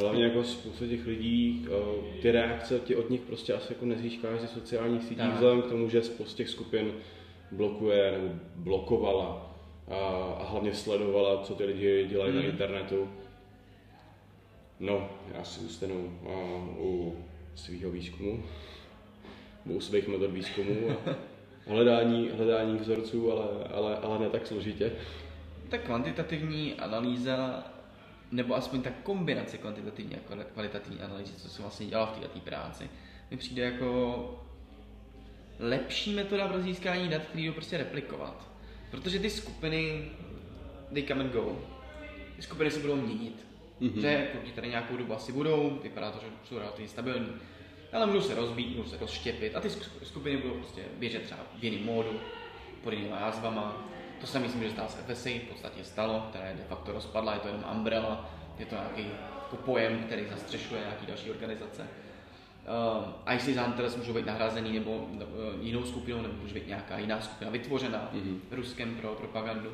[0.00, 4.40] Hlavně jako spousta těch lidí, eh, ty reakce ti od nich prostě asi jako nezískáš
[4.40, 6.92] ze sociálních sítí, vzhledem k tomu, že spousta těch skupin
[7.52, 9.56] blokuje nebo blokovala
[9.88, 9.96] a,
[10.40, 12.42] a hlavně sledovala, co ty lidi dělají hmm.
[12.42, 13.08] na internetu.
[14.80, 16.18] No, já si zůstanu
[16.78, 17.16] u
[17.54, 18.42] svého výzkumu,
[19.78, 21.14] svých metod výzkumu a
[21.66, 24.92] hledání, hledání vzorců, ale, ale, ale ne tak složitě.
[25.68, 27.64] Tak kvantitativní analýza
[28.32, 32.90] nebo aspoň ta kombinace kvantitativní a kvalitativní analýzy, co jsem vlastně dělal v této práci,
[33.30, 34.42] mi přijde jako
[35.58, 38.50] lepší metoda pro získání dat, který jdou prostě replikovat.
[38.90, 40.10] Protože ty skupiny,
[40.92, 41.58] they come and go.
[42.36, 43.46] Ty skupiny se budou měnit.
[43.80, 44.00] Mm-hmm.
[44.00, 47.28] Že pokud tady nějakou dobu asi budou, vypadá to, že jsou relativně stabilní.
[47.92, 49.70] Ale můžou se rozbít, můžou se rozštěpit a ty
[50.02, 52.20] skupiny budou prostě běžet třeba v jiném módu,
[52.82, 56.54] pod jinými názvama, to se myslím, že stalo se FSA, v podstatě stalo, která je
[56.54, 59.06] de facto rozpadla, je to jenom umbrella, je to nějaký
[59.42, 61.88] jako pojem, který zastřešuje nějaký další organizace.
[63.26, 65.20] Uh, ISIS Hunters můžou být nahrazený nebo uh,
[65.60, 68.38] jinou skupinou, nebo může být nějaká jiná skupina vytvořená mm-hmm.
[68.50, 69.72] Ruskem pro propagandu.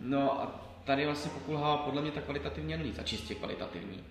[0.00, 4.04] No a tady vlastně pokulhá podle mě ta kvalitativní analýza, čistě kvalitativní.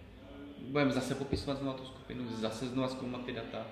[0.63, 3.65] Budeme zase popisovat znovu tu skupinu, zase znovu zkoumat ty data,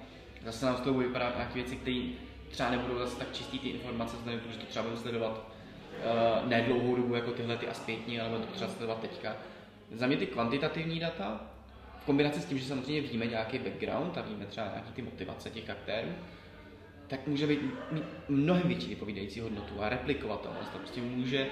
[0.45, 2.01] zase nám z toho vypadat nějaké věci, které
[2.49, 5.32] třeba nebudou zase tak čistý ty informace, znamená, že to třeba budeme sledovat
[6.41, 9.36] uh, ne dlouhou dobu jako tyhle ty a ale to třeba sledovat teďka.
[9.91, 11.41] Za mě ty kvantitativní data,
[12.01, 15.49] v kombinaci s tím, že samozřejmě víme nějaký background a víme třeba nějaký ty motivace
[15.49, 16.10] těch aktérů,
[17.08, 17.60] tak může být
[18.30, 20.69] mnohem větší vypovídající hodnotu a replikovatelnost.
[20.69, 21.47] To prostě může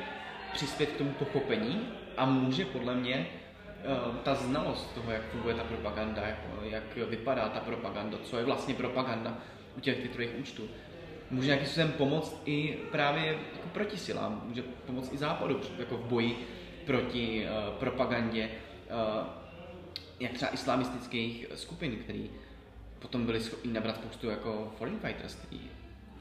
[0.54, 3.28] přispět k tomu pochopení a může podle mě
[4.24, 8.74] ta znalost toho, jak funguje ta propaganda, jak, jak vypadá ta propaganda, co je vlastně
[8.74, 9.38] propaganda
[9.78, 10.64] u těch twitterových účtů,
[11.32, 16.06] může nějakým způsobem pomoct i právě jako proti silám, může pomoct i západu jako v
[16.06, 16.48] boji
[16.86, 19.28] proti uh, propagandě, uh,
[20.20, 22.30] jak třeba islamistických skupin, který
[23.00, 25.70] potom byli schopni nabrat spoustu jako foreign fighters, kteří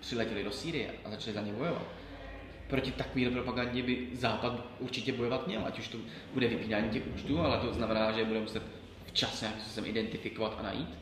[0.01, 1.83] přiletěli do Sýrie a začali za ně bojovat.
[2.69, 5.99] Proti takové propagandě by Západ určitě bojovat měl, ať už to
[6.35, 8.63] bude vypínání těch účtů, ale to znamená, že bude muset
[9.07, 10.99] včas nějakým způsobem identifikovat a najít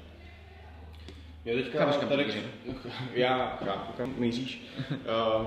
[1.46, 2.26] já teďka kam tady,
[3.14, 4.66] já chápu, kam míříš.
[4.90, 5.46] Uh,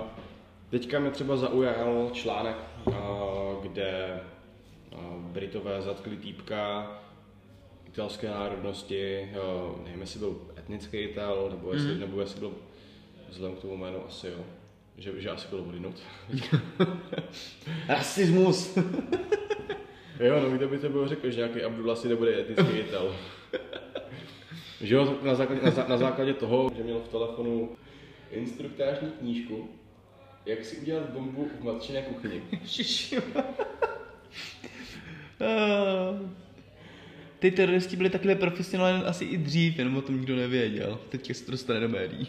[0.69, 2.55] teďka mě třeba zaujal článek,
[2.85, 2.93] uh,
[3.61, 4.21] kde
[4.91, 6.91] uh, Britové zatkli týpka
[7.87, 11.99] italské národnosti, uh, nevím, jestli byl etnický Ital, nebo jestli, mm.
[11.99, 12.53] nebo jestli byl
[13.29, 14.45] vzhledem k tomu jménu asi jo.
[14.99, 15.95] Že, že asi bylo odinut.
[17.87, 18.77] Rasismus!
[20.19, 23.15] jo, no, kdo by to bylo řekl, že nějaký Abdullah si nebude etnický Ital.
[24.81, 27.69] Že jo, na základě, na, na základě toho, že měl v telefonu
[28.31, 29.69] instruktážní knížku,
[30.45, 32.41] jak si udělat bombu v matčiné kuchyni.
[37.39, 40.99] Ty teroristi byli takhle profesionální asi i dřív, jenom o tom nikdo nevěděl.
[41.09, 42.27] Teď se to dostane do médií.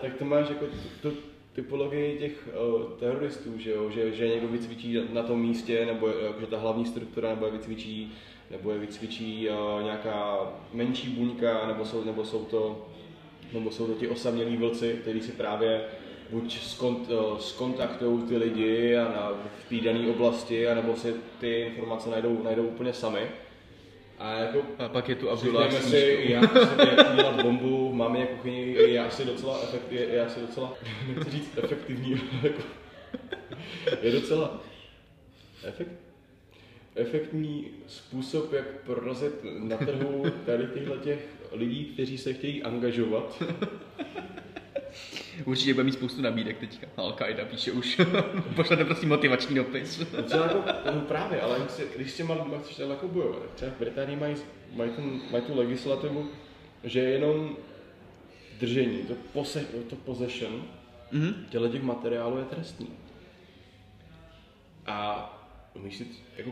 [0.00, 0.66] Tak to máš jako
[1.02, 1.12] tu,
[1.52, 3.90] typologii těch uh, teroristů, že jo?
[3.90, 7.52] Že, že někdo vycvičí na tom místě, nebo uh, že ta hlavní struktura, nebo je
[7.52, 8.12] vycvičí
[8.50, 10.38] nebo je vycvičí uh, nějaká
[10.72, 12.86] menší buňka, nebo jsou, nebo jsou to
[13.52, 15.84] nebo jsou to ti osamělí vlci, kteří si právě
[16.30, 19.32] buď skont, eh, skontaktují ty lidi a na,
[19.66, 23.20] v té dané oblasti, anebo si ty informace najdou, najdou úplně sami.
[24.18, 28.72] A jako A pak je tu Abdullah si, jak, jak dělat bombu v mámě kuchyni
[28.72, 30.74] je asi docela, efekt, je, je asi docela,
[31.08, 32.62] nechci říct efektivní, jako,
[34.02, 34.60] je docela
[35.64, 35.92] efekt,
[36.94, 41.18] efektní způsob, jak prorazit na trhu tady těchto těch
[41.52, 43.42] lidí, kteří se chtějí angažovat.
[45.44, 46.86] Určitě bude mít spoustu nabídek teďka.
[46.96, 48.00] Al-Qaida píše už.
[48.56, 49.98] Pošlete prosím motivační dopis.
[49.98, 50.62] Docela jako,
[50.94, 53.70] no právě, ale když, si- když s těma lidma chceš takhle jako bojovat, tak třeba
[53.72, 54.34] v Británii mají,
[54.72, 56.28] mají, ten, mají tu legislativu,
[56.84, 57.56] že jenom
[58.60, 60.62] držení, to, pose, to possession
[61.12, 61.46] Mhm.
[61.50, 62.88] těle těch materiálů je trestný.
[64.86, 65.30] A
[65.74, 66.50] umíš si, jako,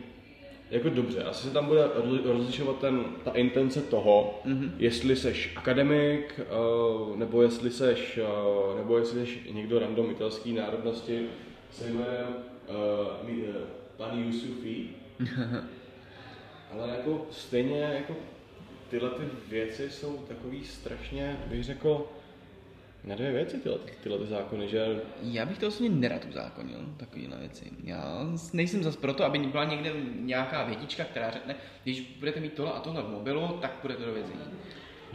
[0.70, 4.70] jako dobře, asi se tam bude rozli- rozlišovat ten, ta intence toho, mm-hmm.
[4.78, 11.26] jestli seš akademik, uh, nebo jestli seš, uh, nebo jestli seš někdo random italský národnosti,
[11.70, 12.26] se jmenuje
[12.68, 13.54] uh,
[13.96, 14.88] pan Yusufi.
[16.72, 18.16] Ale jako stejně jako
[18.90, 22.06] tyhle ty věci jsou takový strašně, bych řekl,
[23.05, 27.36] na dvě věci tyhle, tyhle ty zákony, že Já bych to osobně nerad uzákonil, takovýhle
[27.38, 27.64] věci.
[27.84, 32.72] Já nejsem zas proto, aby byla někde nějaká větička, která řekne, když budete mít tohle
[32.72, 34.40] a tohle v mobilu, tak budete do vězení.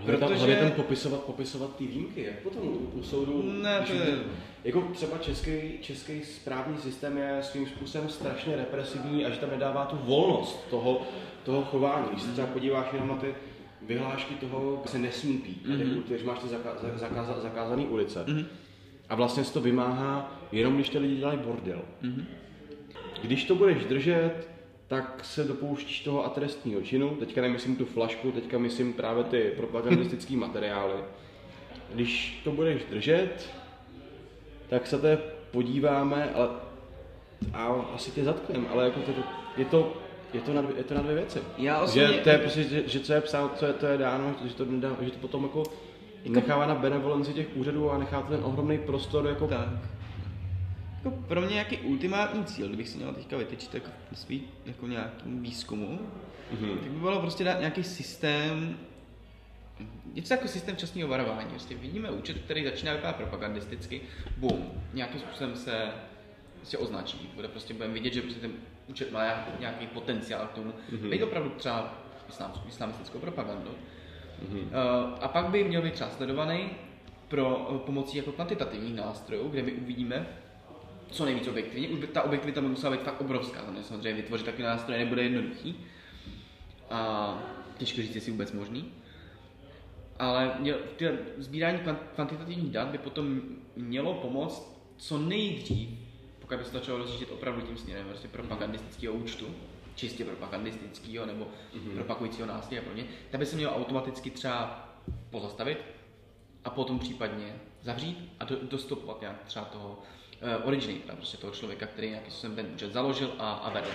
[0.05, 0.17] Protože...
[0.17, 2.61] Tam hlavně ten popisovat, popisovat ty výjimky, jak potom
[2.93, 4.17] u, soudu, Ne, to je-
[4.63, 9.85] jako třeba český, český správní systém je svým způsobem strašně represivní a že tam nedává
[9.85, 11.01] tu volnost toho,
[11.43, 12.05] toho chování.
[12.11, 13.35] Když se třeba podíváš jenom na ty
[13.81, 16.03] vyhlášky toho, kde se nesmí pít, mm-hmm.
[16.07, 18.23] když máš ty zaka, za- zakáza, zakázané ulice.
[18.23, 18.45] Mm-hmm.
[19.09, 21.81] A vlastně se to vymáhá jenom, když ty lidi dělají bordel.
[22.03, 22.25] Mm-hmm.
[23.21, 24.47] Když to budeš držet,
[24.87, 27.09] tak se dopouštíš toho a trestního činu.
[27.09, 30.93] Teďka nemyslím tu flašku, teďka myslím právě ty propagandistické materiály.
[31.93, 33.49] Když to budeš držet,
[34.69, 35.17] tak se te
[35.51, 36.49] podíváme ale,
[37.53, 37.65] a
[37.95, 39.11] asi tě zatkneme, ale jako to,
[39.57, 39.97] je to
[40.33, 41.39] je to, na dvě, je to na dvě věci.
[41.57, 43.97] Já osobně- že to je prostě, že, že co je psáno, co je, to je
[43.97, 45.63] dáno, že to, nedá, že to potom jako
[46.29, 49.67] nechává na benevolenci těch úřadů a nechá ten ohromný prostor jako Tak.
[50.95, 55.43] Jako pro mě jaký ultimátní cíl, kdybych si měl teďka vytyčit jako svý jako nějakým
[55.43, 55.99] výzkumu,
[56.53, 56.77] mm-hmm.
[56.77, 58.77] tak by bylo prostě dát nějaký systém,
[60.13, 61.49] něco jako systém včasného varování.
[61.49, 64.01] Prostě vidíme účet, který začíná vypadat propagandisticky,
[64.37, 65.87] bum, nějakým způsobem se
[66.55, 67.29] prostě označí.
[67.35, 68.51] Bude prostě budeme vidět, že prostě ten
[68.89, 69.23] účet má
[69.59, 70.73] nějaký, potenciál k tomu.
[70.91, 71.09] Mm-hmm.
[71.09, 71.93] Být opravdu třeba
[72.29, 73.69] islám, islamistickou propagandu.
[73.69, 74.61] Mm-hmm.
[74.61, 76.69] Uh, a pak by měl být třeba sledovaný
[77.27, 80.27] pro uh, pomocí jako kvantitativních nástrojů, kde my uvidíme,
[81.11, 81.87] co nejvíc objektivně.
[81.87, 83.61] Už by ta objektivita by musela být fakt obrovská.
[83.61, 85.75] Tam je samozřejmě vytvořit takový nástroj nebude jednoduchý.
[86.89, 87.33] A
[87.77, 88.91] těžko říct, jestli vůbec možný.
[90.19, 90.77] Ale měl,
[91.37, 93.41] sbírání kvan- kvantitativních dat by potom
[93.75, 95.89] mělo pomoct co nejdřív,
[96.49, 99.55] pokud by se začalo rozjíždět opravdu tím směrem, prostě propagandistického účtu,
[99.95, 101.93] čistě propagandistického nebo mm-hmm.
[101.93, 104.89] propagujícího nástroje a podobně, tak by se mělo automaticky třeba
[105.29, 105.77] pozastavit
[106.63, 109.89] a potom případně zavřít a do, dostupovat nějak třeba toho
[110.61, 113.89] uh, originatora, prostě toho člověka, který nějakým způsobem ten účet založil a, a vedl.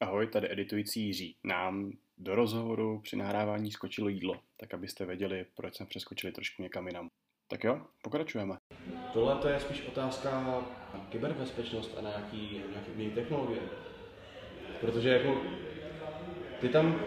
[0.00, 1.36] Ahoj, tady editující Jiří.
[1.44, 6.86] Nám do rozhovoru při nahrávání skočilo jídlo, tak abyste věděli, proč jsme přeskočili trošku někam
[6.86, 7.08] jinam.
[7.50, 8.56] Tak jo, pokračujeme.
[9.12, 10.30] Tohle to je spíš otázka
[10.94, 13.60] na kyberbezpečnost a na nějaký, nějaký jiný technologie.
[14.80, 15.40] Protože jako
[16.60, 17.00] ty tam,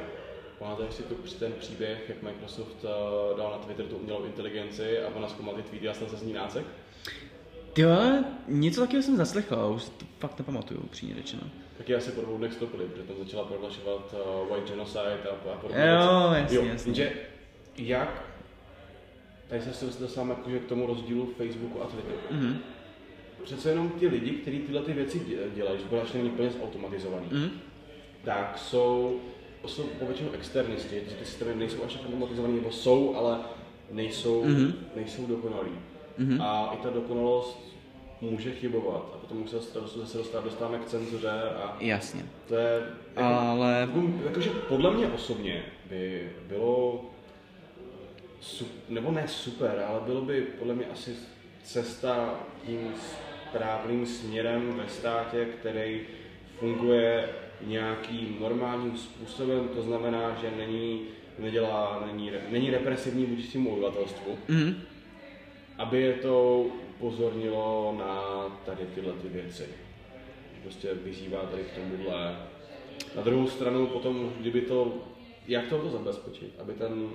[0.59, 5.15] pamatuješ si tu, ten příběh, jak Microsoft uh, dal na Twitter tu umělou inteligenci a
[5.15, 6.65] ona zkoumal ty tweety a stal se z ní nácek?
[7.77, 11.43] Jo, něco takového jsem zaslechl, ale už to fakt nepamatuju, upřímně řečeno.
[11.77, 15.53] Tak je asi po dvou dnech stopili, protože tam začala prohlašovat uh, white genocide a,
[15.53, 15.83] a podobně.
[15.83, 16.89] Jo, jasně, jasně.
[16.89, 17.13] Jenže
[17.77, 18.32] jak,
[19.49, 22.17] tady se dostáváme jakože k tomu rozdílu Facebooku a Twitteru.
[22.31, 22.57] Mhm.
[23.43, 26.49] Přece jenom ty lidi, kteří tyhle ty věci dě- dělají, že to ještě není úplně
[26.49, 27.49] zautomatizovaný, Mhm.
[28.23, 29.19] tak jsou,
[29.65, 33.39] jsou povětšinou externisti, že ty systémy nejsou až tak automatizovaný, nebo jsou, ale
[33.91, 34.73] nejsou, Mhm.
[34.95, 35.71] nejsou dokonalý.
[36.17, 36.41] Mhm.
[36.41, 37.73] A i ta dokonalost
[38.21, 39.11] může chybovat.
[39.13, 42.25] A potom se zase zase dostáváme, k cenzuře a Jasně.
[42.47, 42.81] to je...
[43.15, 47.05] Jako, Ale jako, jakože podle mě osobně by bylo,
[48.89, 51.15] nebo ne super, ale bylo by podle mě asi
[51.63, 52.93] cesta tím
[53.49, 56.01] správným směrem ve státě, který
[56.59, 57.29] funguje
[57.61, 61.01] nějakým normálním způsobem, to znamená, že není,
[61.39, 64.75] nedělá, není, není represivní vůči svému obyvatelstvu, mhm.
[65.77, 68.21] aby je to upozornilo na
[68.65, 69.65] tady tyhle ty věci.
[70.63, 72.37] Prostě vyzývá tady k tomuhle.
[73.15, 74.93] Na druhou stranu potom, kdyby to,
[75.47, 77.09] jak to, to zabezpečit, aby ten,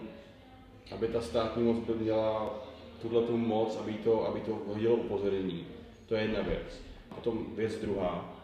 [0.90, 2.54] aby ta státní moc by měla
[3.02, 5.66] tuhle tu moc, aby to, aby to hodilo upozornění.
[6.06, 6.82] To je jedna věc.
[7.14, 8.34] Potom věc druhá.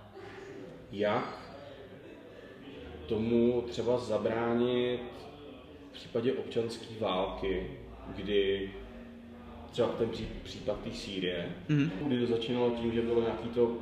[0.92, 1.38] Jak
[3.07, 5.01] tomu třeba zabránit
[5.90, 7.70] v případě občanské války,
[8.16, 8.70] kdy
[9.70, 10.11] třeba ten
[10.42, 11.90] případ té Sýrie, mm-hmm.
[12.07, 13.76] kdy to začínalo tím, že bylo nějaký to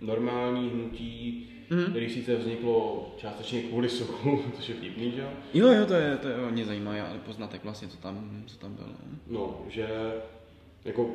[0.00, 1.90] normální hnutí, mm-hmm.
[1.90, 5.26] který sice vzniklo částečně kvůli suchu, což je vtipný, že?
[5.54, 8.74] Jo, jo, to je, to je hodně zajímavé, ale poznatek vlastně, co tam, co tam
[8.74, 8.88] bylo.
[9.26, 9.88] No, že
[10.84, 11.10] jako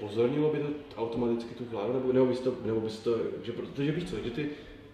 [0.00, 3.92] pozornilo by to automaticky tu vládu, nebo, nebo bys to, nebo bys to, že protože
[3.92, 4.48] víš co, že ty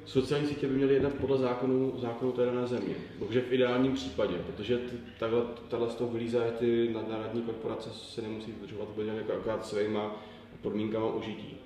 [0.05, 2.95] sociální sítě by měly jednat podle zákonu, zákonu té dané země.
[3.19, 8.23] Takže v ideálním případě, protože ty, takhle, takhle z toho vylízá ty nadnárodní korporace se
[8.23, 10.17] nemusí dodržovat úplně jako akorát svýma
[10.63, 11.57] podmínkama užití.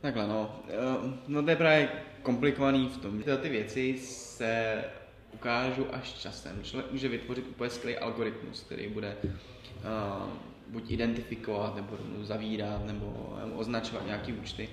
[0.00, 1.88] Takhle no, eh, no to je právě
[2.28, 4.84] komplikovaný v tom, že ty věci se
[5.32, 6.62] ukážou až časem.
[6.62, 10.28] Člověk může vytvořit úplně skvělý algoritmus, který bude uh,
[10.66, 14.68] buď identifikovat, nebo zavírat, nebo označovat nějaký účty.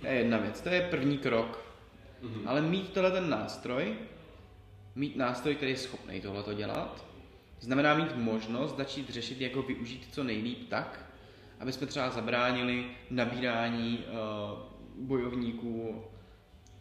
[0.00, 0.60] To je jedna věc.
[0.60, 1.64] To je první krok.
[2.22, 2.42] Mm-hmm.
[2.46, 3.94] Ale mít tohle ten nástroj,
[4.94, 7.04] mít nástroj, který je schopný tohle dělat,
[7.60, 11.06] znamená mít možnost začít řešit, jak ho využít co nejlíp tak,
[11.60, 16.04] aby jsme třeba zabránili nabírání uh, bojovníků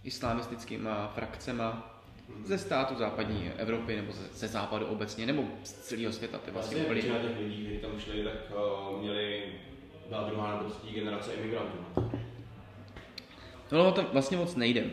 [0.03, 1.95] islamistickýma frakcema
[2.45, 6.37] ze státu západní Evropy nebo ze, ze západu obecně, nebo z celého světa.
[6.37, 8.33] Ty vlastně, vlastně většina těch lidí, kteří tam šli, tak
[8.91, 9.43] uh, měli
[10.09, 11.77] byla druhá nebo třetí generace imigrantů.
[13.71, 14.83] No, to vlastně moc nejde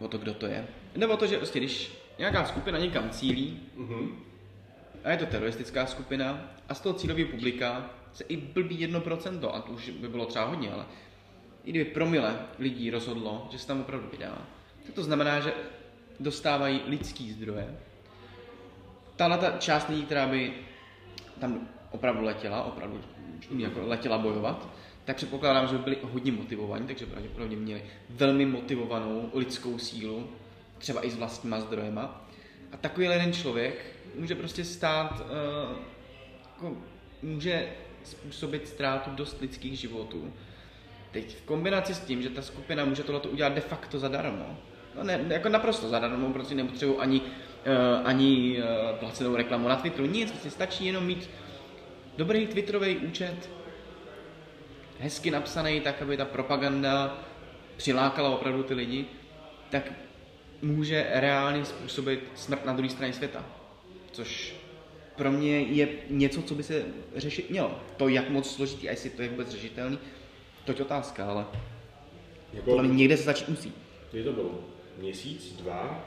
[0.00, 0.66] o to, kdo to je.
[0.96, 4.14] Jde o to, že prostě, když nějaká skupina někam cílí, mm-hmm.
[5.04, 9.60] a je to teroristická skupina, a z toho cílového publika se i blbý 1%, a
[9.60, 10.84] to už by bylo třeba hodně, ale
[11.64, 14.38] i kdyby promile lidí rozhodlo, že se tam opravdu vydá,
[14.94, 15.52] to znamená, že
[16.20, 17.76] dostávají lidský zdroje.
[19.16, 20.52] Tahle ta část lidí, která by
[21.40, 23.00] tam opravdu letěla, opravdu
[23.56, 24.68] jako letěla bojovat,
[25.04, 30.30] tak předpokládám, že by byli hodně motivovaní, takže pravděpodobně měli velmi motivovanou lidskou sílu,
[30.78, 32.28] třeba i s vlastníma zdrojema.
[32.72, 35.76] A takový jeden člověk může prostě stát, uh,
[36.54, 36.76] jako,
[37.22, 37.72] může
[38.04, 40.32] způsobit ztrátu dost lidských životů.
[41.14, 44.58] Teď v kombinaci s tím, že ta skupina může tohle udělat de facto zadarmo,
[44.96, 47.26] no ne, jako naprosto zadarmo, protože nepotřebují ani, uh,
[48.04, 51.30] ani uh, placenou reklamu na Twitteru, nic, prostě stačí jenom mít
[52.16, 53.50] dobrý Twitterový účet,
[54.98, 57.18] hezky napsaný, tak aby ta propaganda
[57.76, 59.06] přilákala opravdu ty lidi,
[59.70, 59.92] tak
[60.62, 63.46] může reálně způsobit smrt na druhé straně světa.
[64.12, 64.54] Což
[65.16, 66.84] pro mě je něco, co by se
[67.16, 67.80] řešit mělo.
[67.96, 69.98] To, jak moc složitý a jestli to je vůbec řešitelný,
[70.64, 71.46] to je otázka, ale
[72.52, 73.72] jako, podle mě někde se začít musí.
[74.12, 74.50] Je to bylo
[74.98, 76.04] měsíc, dva,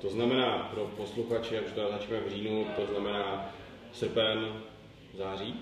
[0.00, 3.52] to znamená pro posluchače, už to začneme v říjnu, to znamená
[3.92, 4.62] srpen,
[5.18, 5.54] září,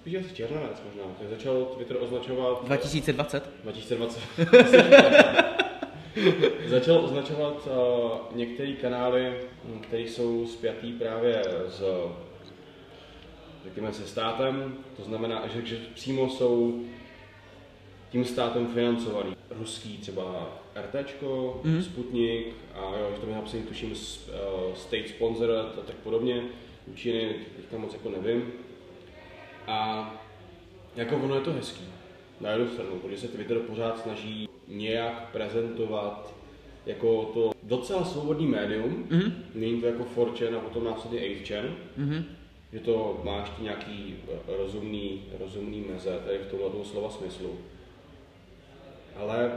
[0.00, 1.02] Spíš asi červenec možná.
[1.18, 2.64] Tak začal Twitter označovat...
[2.64, 3.50] 2020?
[3.62, 4.20] 2020.
[6.66, 9.34] začal označovat uh, některé kanály,
[9.80, 11.82] které jsou spjatý právě s
[13.64, 16.82] řekněme se státem, to znamená, že, že přímo jsou
[18.10, 19.36] tím státem financovaný.
[19.50, 21.22] Ruský třeba RT,
[21.64, 21.82] mm.
[21.82, 23.96] Sputnik a jo, že to mi napsaný tuším uh,
[24.74, 26.42] state sponsor a tak podobně.
[26.86, 28.52] U Číny teďka moc jako nevím.
[29.66, 30.10] A
[30.96, 31.84] jako ono je to hezký.
[32.40, 36.34] Na jednu stranu, protože se Twitter pořád snaží nějak prezentovat
[36.86, 39.32] jako to docela svobodný médium, mm-hmm.
[39.54, 42.24] není to jako 4chan a potom následně 8chan, mm-hmm.
[42.72, 44.14] že to máš ty nějaký
[44.46, 47.58] rozumný, rozumný meze, tady v tomhle slova smyslu.
[49.20, 49.50] Ale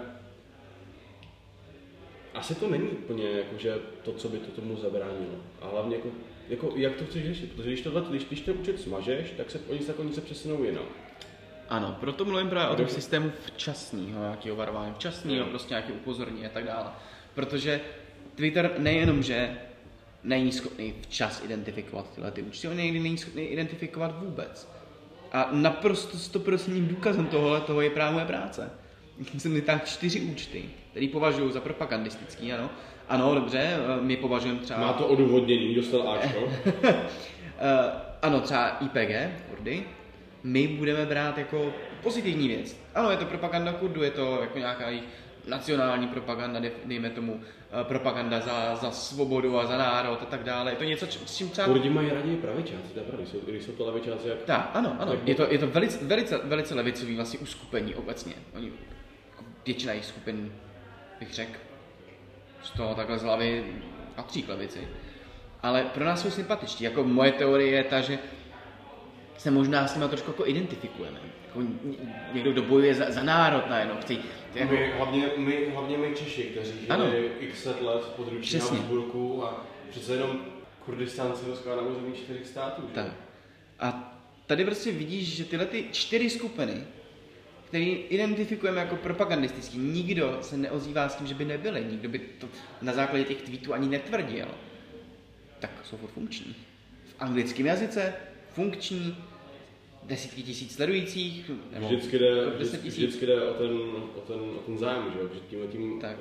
[2.34, 5.36] asi to není úplně jako, že to, co by to tomu zabránilo.
[5.62, 6.10] A hlavně jako
[6.50, 7.52] jako, jak to chceš řešit?
[7.52, 10.64] Protože když, tohle, když, když ten účet smažeš, tak se oni se, oni se přesunou
[10.64, 10.86] jinam.
[11.70, 16.50] Ano, proto mluvím právě o tom systému včasného nějakého varování, včasného, prostě nějaké upozornění a
[16.50, 16.92] tak dále.
[17.34, 17.82] Protože
[18.36, 19.58] Twitter nejenom, že
[20.24, 24.70] není schopný včas identifikovat tyhle ty účty, on někdy není schopný identifikovat vůbec.
[25.32, 28.72] A naprosto stoprocentním důkazem tohohle toho je právě moje práce.
[29.38, 32.70] Jsem tak čtyři účty, které považuji za propagandistický, ano,
[33.10, 34.80] ano, dobře, eh, my považujeme třeba...
[34.80, 36.50] Má to odůvodnění, dostal Ačko.
[37.60, 37.92] Eh,
[38.22, 39.84] ano, třeba IPG, Kurdy,
[40.44, 42.78] my budeme brát jako pozitivní věc.
[42.96, 45.04] Ano, je to propaganda Kurdu, je to jako nějaká jejich
[45.48, 47.40] nacionální propaganda, dejme tomu
[47.82, 50.72] eh, propaganda za, za svobodu a za národ a tak dále.
[50.72, 51.68] Je to něco, s čím třeba...
[51.68, 54.28] Kurdi mají raději pravičáci, to je pravda, když jsou to levičáci.
[54.28, 54.44] Jak...
[54.44, 55.14] Tak, ano, ano.
[55.26, 58.34] Je to, je to velice, velice, velice levicový vlastně uskupení obecně.
[58.56, 58.72] Oni,
[59.66, 60.54] většina jejich skupin,
[61.20, 61.60] bych řekl,
[62.64, 63.66] z toho takhle z hlavy
[64.16, 64.88] patří klevici.
[65.62, 66.84] Ale pro nás jsou sympatičtí.
[66.84, 68.20] Jako moje teorie je ta, že
[69.38, 71.20] se možná s nimi trošku jako identifikujeme.
[71.48, 71.62] Jako
[72.34, 74.18] někdo, kdo bojuje za, za národ najednou, chci,
[74.56, 74.74] jako...
[74.74, 80.14] my, hlavně, my, hlavně my Češi, kteří žili x let pod ručí Habsburku a přece
[80.14, 80.40] jenom
[80.86, 82.82] Kurdistán se rozkládá na území čtyřech států.
[82.88, 82.94] Že?
[82.94, 83.12] Tak.
[83.80, 86.84] A tady prostě vidíš, že tyhle ty čtyři skupiny,
[87.74, 92.48] které identifikujeme jako propagandistický, nikdo se neozývá s tím, že by nebyly, nikdo by to
[92.82, 94.48] na základě těch tweetů ani netvrdil,
[95.60, 96.56] tak jsou furt funkční.
[97.06, 98.14] V anglickém jazyce
[98.50, 99.18] funkční,
[100.04, 103.78] desítky tisíc sledujících, nebo vždycky jde, vždycky, vždycky jde o ten,
[104.16, 105.30] o ten, o ten zájem, že jo?
[105.50, 106.18] Tím, tím, tak.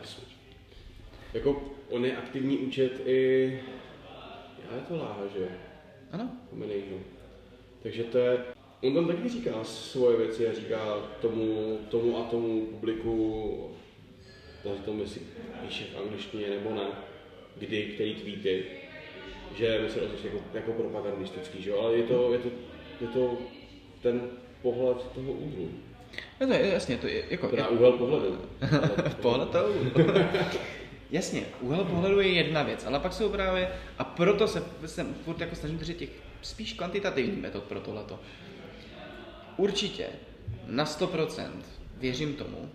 [1.34, 3.60] Jako on je aktivní účet i,
[4.70, 5.48] já je to láha, že
[6.12, 6.30] Ano.
[7.82, 8.44] Takže to je,
[8.82, 13.70] on tam taky říká svoje věci a říká tomu, tomu a tomu publiku,
[14.64, 15.20] na tom, jestli
[15.66, 16.86] píše v angličtině nebo ne,
[17.56, 18.64] kdy, který tweety,
[19.56, 21.72] že my se jako, jako propagandistický, že?
[21.74, 22.48] ale je to, je to,
[23.00, 23.38] je to
[24.02, 24.20] ten
[24.62, 25.68] pohled toho úhlu.
[26.40, 27.48] No to je, jasně, to je jako...
[27.48, 28.38] Teda úhel pohledu.
[29.22, 29.90] pohled toho úhlu.
[31.10, 33.68] jasně, úhel pohledu je jedna věc, ale pak jsou právě,
[33.98, 36.10] a proto se, se furt jako snažím držet těch
[36.42, 38.20] spíš kvantitativních metod pro tohleto.
[39.56, 40.06] Určitě,
[40.66, 41.50] na 100%
[41.96, 42.70] věřím tomu,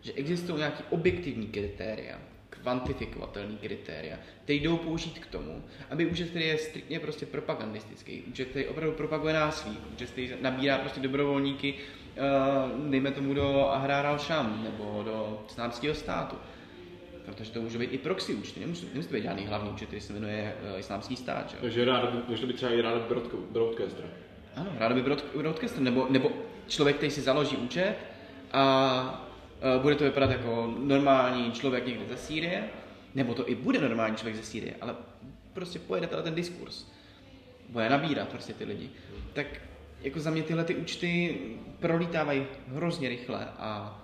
[0.00, 2.18] že existují nějaké objektivní kritéria,
[2.50, 8.48] kvantifikovatelný kritéria, které jdou použít k tomu, aby účet, který je striktně prostě propagandistický, účet,
[8.48, 14.62] který opravdu propaguje násilí, účet, který nabírá prostě dobrovolníky, uh, dejme tomu do Ahrar al-Sham
[14.62, 16.36] nebo do islámského státu.
[17.24, 20.00] Protože to může být i proxy účty, nemusí, nemusí to být žádný hlavní účet, který
[20.00, 21.50] se jmenuje uh, islámský stát.
[21.50, 21.56] Že?
[21.60, 23.02] Takže rád, může to být třeba i rád
[23.52, 24.04] broadcaster.
[24.60, 25.02] Ano, rád by
[25.34, 26.30] broadcaster, nebo, nebo
[26.68, 27.94] člověk, který si založí účet
[28.52, 29.26] a
[29.62, 32.68] Eh, bude to vypadat jako normální člověk někde ze Sýrie,
[33.14, 34.94] nebo to i bude normální člověk ze Sýrie, ale
[35.52, 36.86] prostě pojede teda ten diskurs.
[37.68, 38.90] Bude nabírat prostě ty lidi.
[39.32, 39.46] Tak
[40.00, 41.38] jako za mě tyhle ty účty
[41.78, 44.02] prolítávají hrozně rychle a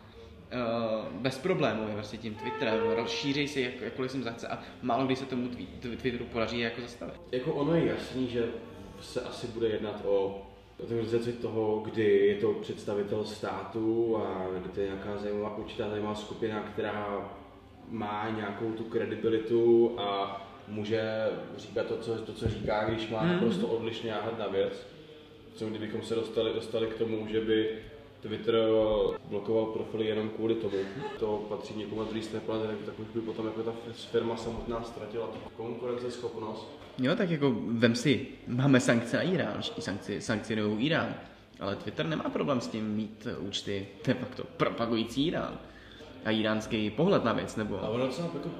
[0.52, 5.06] uh, bez problémů je prostě tím Twitterem, rozšíří se jak, jakkoliv jsem zachce a málo
[5.06, 5.48] kdy se tomu
[5.80, 7.20] Twitteru podaří jako zastavit.
[7.32, 8.44] Jako ono je jasný, že
[9.00, 10.45] se asi bude jednat o
[10.78, 16.14] organizaci toho, kdy je to představitel státu a kdy to je nějaká zajímavá, určitá zajímavá
[16.14, 17.30] skupina, která
[17.88, 21.02] má nějakou tu kredibilitu a může
[21.56, 23.32] říkat to, co, to, co říká, když má mm.
[23.32, 24.86] naprosto odlišný náhled na věc.
[25.54, 27.78] Co kdybychom se dostali, dostali k tomu, že by
[28.26, 28.54] Twitter
[29.30, 30.76] blokoval profily jenom kvůli tomu.
[31.18, 33.72] To patří někomu z druhé strany, tak už by potom jako ta
[34.10, 36.68] firma samotná ztratila tu konkurenceschopnost.
[36.98, 41.14] Jo, tak jako vem si, máme sankce na Irán, sankci, sankcionují Irán,
[41.60, 45.58] ale Twitter nemá problém s tím mít účty de facto propagující Irán.
[46.24, 47.84] A iránský pohled na věc, nebo...
[47.84, 48.50] A ono docela jako,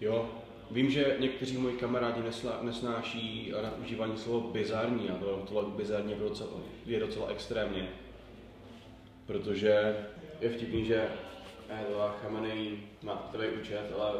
[0.00, 0.28] jo,
[0.70, 6.12] vím, že někteří moji kamarádi nesla, nesnáší na užívání slovo bizarní a to, tohle bizarní
[6.12, 6.50] je docela,
[6.86, 7.88] je docela extrémně,
[9.28, 9.96] protože
[10.40, 11.08] je vtipný, že
[11.70, 14.12] Ayatollah Khamenei má tvůj účet, ale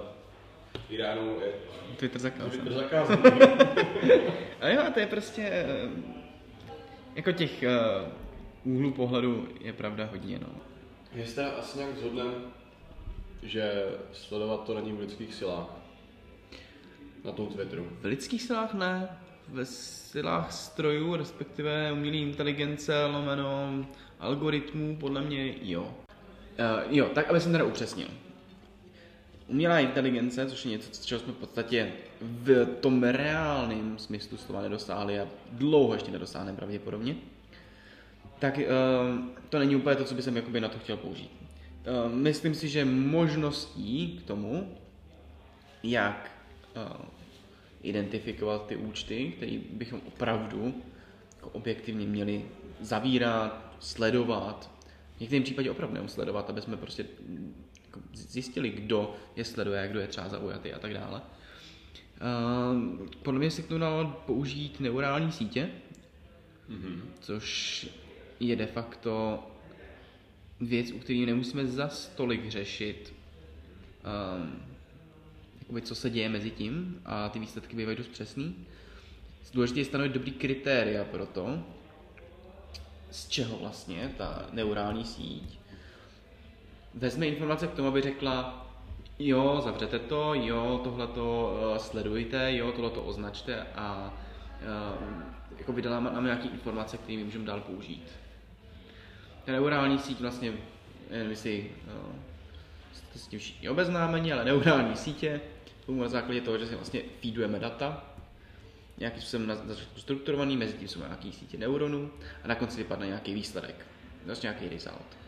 [0.89, 1.53] Iránu je
[1.97, 2.51] Twitter zakázal.
[2.51, 3.19] Twitter zakázal.
[4.61, 5.89] a jo, to je prostě eh,
[7.15, 7.65] jako těch
[8.65, 10.49] uh, úhlů pohledu je pravda hodně, no.
[11.13, 12.33] Jestli asi nějak zhodneme,
[13.43, 15.67] že sledovat to není v lidských silách.
[17.25, 17.89] Na tom Twitteru.
[18.01, 19.09] V lidských silách ne.
[19.49, 23.85] Ve silách strojů, respektive umělé inteligence, lomeno
[24.21, 25.83] algoritmů, podle mě jo.
[25.83, 28.09] Uh, jo, tak aby jsem teda upřesnil
[29.49, 35.21] umělá inteligence, což je něco, čeho jsme v podstatě v tom reálném smyslu slova nedosáhli
[35.21, 37.17] a dlouho ještě nedosáhneme pravděpodobně,
[38.39, 38.65] tak uh,
[39.49, 41.31] to není úplně to, co bych jakoby na to chtěl použít.
[42.07, 44.77] Uh, myslím si, že možností k tomu,
[45.83, 46.31] jak
[46.77, 47.07] uh,
[47.83, 50.75] identifikovat ty účty, které bychom opravdu
[51.37, 52.45] jako objektivně měli
[52.81, 54.71] zavírat, sledovat,
[55.17, 57.07] v některém případě opravdu nemusledovat, aby jsme prostě
[57.85, 61.21] jako zjistili, kdo je sleduje, kdo je třeba zaujatý a tak dále.
[62.21, 65.71] Uh, podle mě se k tomu dalo použít neurální sítě,
[66.71, 67.01] mm-hmm.
[67.21, 67.89] což
[68.41, 69.43] je de facto
[70.61, 73.15] věc, u které nemusíme za stolik řešit,
[74.39, 74.63] um,
[75.59, 78.67] jakoby, co se děje mezi tím a ty výsledky bývají dost přesný.
[79.55, 81.63] Důležité je stanovit dobrý kritéria pro to,
[83.11, 85.59] z čeho vlastně ta neurální síť
[86.95, 88.67] vezme informace k tomu, aby řekla,
[89.19, 94.15] jo, zavřete to, jo, tohle to uh, sledujte, jo, tohle to označte a
[95.01, 95.23] uh,
[95.59, 98.13] jako vydala nám nějaké informace, které můžeme dál použít.
[99.45, 100.53] Ta neurální síť vlastně,
[101.11, 102.15] nevím, jestli uh,
[102.93, 105.41] jste s tím všichni obeznámeni, ale neurální sítě,
[105.87, 108.05] tomu na základě toho, že si vlastně feedujeme data,
[108.99, 112.11] nějakým způsobem na začátku strukturovaný, mezi tím jsou nějaký sítě neuronů
[112.45, 113.87] a na konci vypadne nějaký výsledek,
[114.27, 115.19] vlastně nějaký result.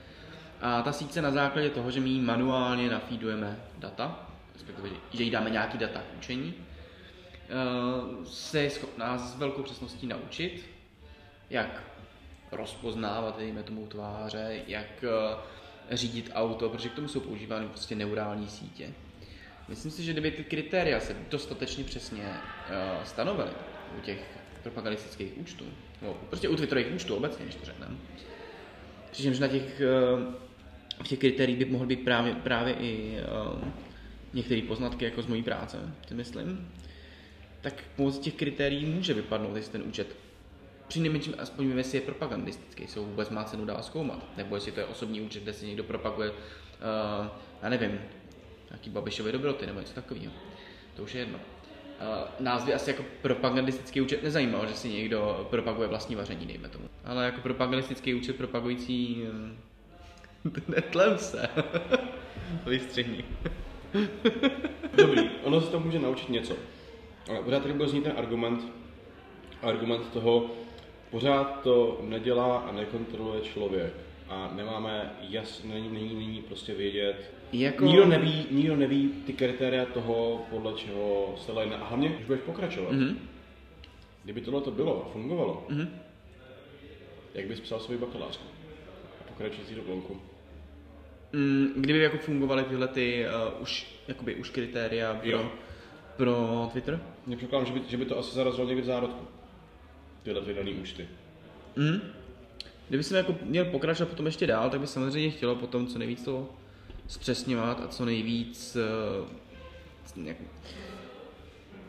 [0.60, 5.30] A ta síť se na základě toho, že my manuálně nafeedujeme data, respektive, že jí
[5.30, 10.64] dáme nějaký data k učení, eh, se je schopná s velkou přesností naučit,
[11.50, 11.82] jak
[12.52, 18.48] rozpoznávat, dejme tomu, tváře, jak eh, řídit auto, protože k tomu jsou používány prostě neurální
[18.48, 18.92] sítě.
[19.70, 23.50] Myslím si, že kdyby ty kritéria se dostatečně přesně uh, stanovily
[23.98, 24.18] u těch
[24.62, 25.64] propagandistických účtů,
[26.02, 27.94] nebo prostě u Twitterových účtů obecně, když to řekneme,
[29.10, 29.82] přičemž na těch,
[30.14, 30.34] uh,
[31.04, 33.18] v těch kritériích by mohly být právě, právě i
[33.52, 33.68] uh,
[34.32, 36.72] některé poznatky jako z mojí práce, si myslím,
[37.60, 40.16] tak pomocí těch kritérií může vypadnout, jestli ten účet
[40.88, 44.72] při nejmenším aspoň víme, jestli je propagandistický, jestli vůbec má cenu dá zkoumat, nebo jestli
[44.72, 46.36] to je osobní účet, kde si někdo propaguje, uh,
[47.62, 48.00] já nevím,
[48.70, 50.32] nějaký Babišové dobroty nebo něco takového.
[50.96, 51.38] To už je jedno.
[52.64, 56.84] By asi jako propagandistický účet nezajímalo, že si někdo propaguje vlastní vaření, dejme tomu.
[57.04, 59.22] Ale jako propagandistický účet propagující...
[60.44, 61.48] Uh, netlem se.
[62.66, 63.24] Vystřihni.
[64.96, 66.56] Dobrý, ono se to může naučit něco.
[67.28, 68.72] Ale pořád tady byl znít ten argument,
[69.62, 70.50] argument toho,
[71.10, 73.92] pořád to nedělá a nekontroluje člověk
[74.30, 77.34] a nemáme jas, není, není, není prostě vědět.
[77.52, 77.84] Jako...
[77.84, 81.76] Nikdo, neví, nikdo neví ty kritéria toho, podle čeho se lejne.
[81.76, 83.16] A hlavně, když budeš pokračovat, mm-hmm.
[84.24, 85.88] kdyby tohle to bylo a fungovalo, mm-hmm.
[87.34, 88.44] jak bys psal svůj bakalářku
[89.20, 90.20] a pokračující diplomku?
[91.32, 95.52] Mm, kdyby jako fungovaly tyhle ty uh, už, jakoby už kritéria pro, jo.
[96.16, 97.00] pro Twitter?
[97.26, 99.26] Mně že by, že by to asi zarazilo někdy v zárodku.
[100.22, 101.08] Tyhle vydaný účty.
[101.76, 102.19] Mm.
[102.90, 106.24] Kdyby jsem jako měl pokračovat potom ještě dál, tak by samozřejmě chtělo potom co nejvíc
[106.24, 106.48] to
[107.06, 108.76] zpřesňovat a co nejvíc
[110.16, 110.36] uh, nějak,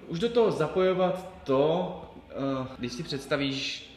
[0.08, 2.02] už do toho zapojovat to,
[2.60, 3.91] uh, když si představíš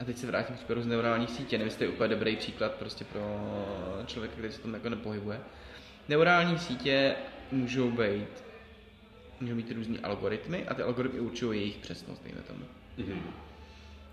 [0.00, 3.04] a teď se vrátím k z neurální sítě, nevím, jestli je úplně dobrý příklad prostě
[3.04, 3.40] pro
[4.06, 5.40] člověka, který se tam jako nepohybuje.
[6.08, 7.14] Neurální sítě
[7.52, 8.44] můžou být,
[9.40, 12.64] můžou mít různý algoritmy a ty algoritmy určují jejich přesnost, dejme tomu.
[12.98, 13.45] Mm-hmm.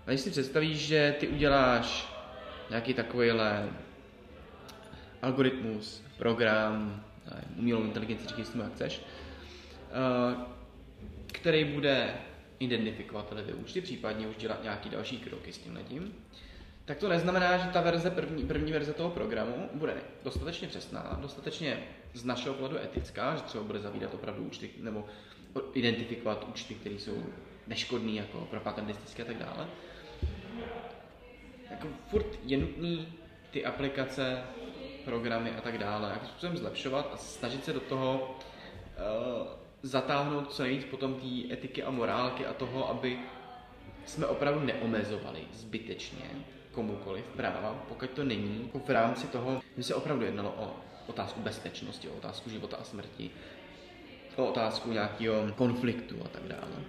[0.06, 2.14] A když si představíš, že ty uděláš
[2.70, 3.68] nějaký takovýhle
[5.22, 7.04] algoritmus, program,
[7.56, 9.00] umělou inteligenci, říkej si jak chceš,
[9.90, 10.36] eh,
[11.26, 12.14] který bude
[12.58, 16.14] identifikovat tyhle účty, případně už dělat nějaký další kroky s tím tím,
[16.84, 19.94] tak to neznamená, že ta verze, první, první verze toho programu bude
[20.24, 21.82] dostatečně přesná, dostatečně
[22.14, 25.06] z našeho pohledu etická, že třeba bude zavídat opravdu účty, nebo
[25.74, 27.22] identifikovat účty, které jsou
[27.66, 29.68] neškodný, jako propagandistické a tak dále
[31.70, 33.08] jako furt je nutný
[33.50, 34.42] ty aplikace,
[35.04, 39.46] programy a tak dále, jakým způsobem zlepšovat a snažit se do toho uh,
[39.82, 43.18] zatáhnout co nejvíc potom té etiky a morálky a toho, aby
[44.06, 46.24] jsme opravdu neomezovali zbytečně
[46.72, 50.76] komukoliv práva, pokud to není jako v rámci toho, že se opravdu jednalo o
[51.06, 53.30] otázku bezpečnosti, o otázku života a smrti,
[54.36, 56.84] o otázku nějakého konfliktu a tak dále.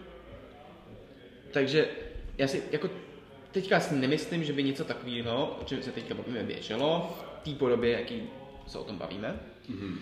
[1.51, 1.89] Takže
[2.38, 2.89] já si jako
[3.56, 7.51] teďka si nemyslím, že by něco takového, o čem se teďka bavíme, běželo v té
[7.51, 8.24] podobě, jaký
[8.68, 9.39] se o tom bavíme.
[9.70, 9.97] Mm-hmm.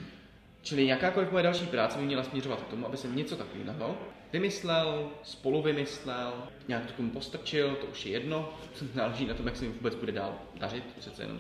[0.62, 3.98] Čili jakákoliv moje další práce by měla směřovat k tomu, aby jsem něco takového
[4.34, 6.34] vymyslel, spolu vymyslel,
[6.68, 8.54] nějak to postrčil, to už je jedno,
[8.94, 11.40] záleží na tom, jak se mi vůbec bude dál dařit, přece jenom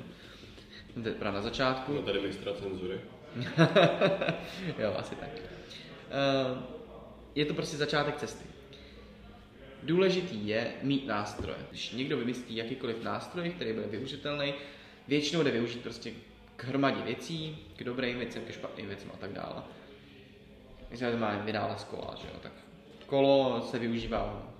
[1.03, 1.93] to je na začátku.
[1.93, 3.01] No tady mistra cenzury.
[4.79, 5.29] jo, asi tak.
[5.29, 6.57] Uh,
[7.35, 8.52] je to prostě začátek cesty.
[9.85, 11.57] Důležitý je mít nástroje.
[11.69, 14.53] Když někdo vymyslí jakýkoliv nástroj, který bude využitelný,
[15.07, 16.11] většinou jde využít prostě
[16.55, 19.63] k hromadě věcí, k dobrým věcem, ke špatným věcem a tak dále.
[20.89, 22.39] My jsme máme vynález kola, že jo?
[22.41, 22.51] tak
[23.05, 24.53] kolo se využívá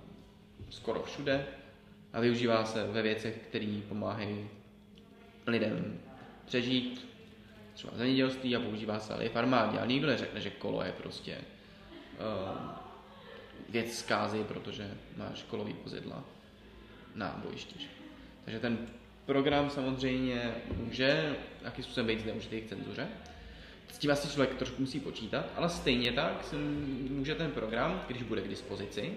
[0.70, 1.46] skoro všude
[2.12, 4.48] a využívá se ve věcech, které pomáhají
[5.46, 6.00] lidem
[6.46, 7.08] přežít,
[7.74, 9.78] třeba zemědělství a používá se ale i v armádě.
[9.78, 11.38] A nikdo neřekne, že kolo je prostě
[12.18, 12.83] uh,
[13.68, 16.24] věc zkázy, protože máš kolový vozidla
[17.14, 17.74] na bojišti.
[18.44, 18.78] Takže ten
[19.26, 23.08] program samozřejmě může jaký způsobem být zneužitý k cenzuře.
[23.92, 26.56] S tím asi člověk trošku musí počítat, ale stejně tak se
[27.10, 29.12] může ten program, když bude k dispozici,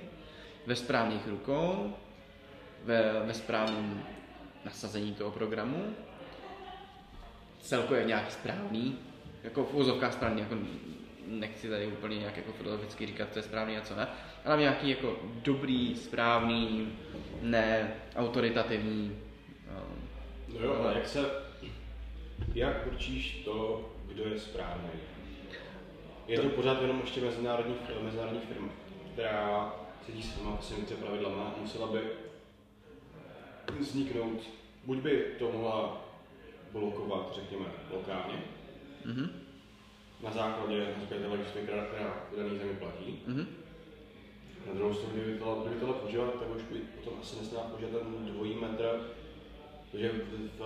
[0.66, 1.94] ve správných rukou,
[2.84, 4.04] ve, ve správném
[4.66, 5.96] nasazení toho programu,
[7.62, 8.98] celkově nějaký správný,
[9.44, 10.58] jako v úzovkách správný, jako
[11.28, 14.08] nechci tady úplně nějak jako filozoficky říkat, co je správný a co ne,
[14.46, 16.90] ale nějaký jako dobrý, správný,
[17.42, 19.18] ne autoritativní.
[20.54, 21.30] No jo, ale jak se,
[22.54, 24.90] jak určíš to, kdo je správný?
[26.28, 28.70] Je to, to pořád jenom ještě mezinárodní, mezinárodní firma,
[29.14, 29.74] která
[30.06, 32.00] sedí s těma svými pravidlama, musela by
[33.80, 34.42] vzniknout,
[34.86, 36.06] buď by to mohla
[36.72, 38.44] blokovat, řekněme, lokálně,
[39.06, 39.47] Mhm.
[40.24, 43.20] Na základě, základě legislativy, která, která v dané zemi platí.
[43.28, 43.48] Mhm.
[44.68, 47.92] Na druhou stranu, kdyby tohle, kdyby tohle používat, tak už by potom asi nesměla používat
[47.92, 49.00] ten dvojí metr,
[49.92, 50.62] protože v, v,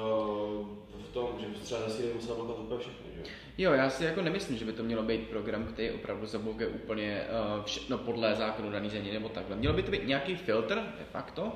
[1.09, 3.31] v tom, že třeba za Sýrii musela blokovat úplně všechny, že?
[3.57, 3.71] jo?
[3.71, 7.23] Já si jako nemyslím, že by to mělo být program, který opravdu zablokuje úplně
[7.57, 9.55] uh, všechno podle zákonu daný země nebo takhle.
[9.55, 11.51] Mělo by to být nějaký filtr, de facto,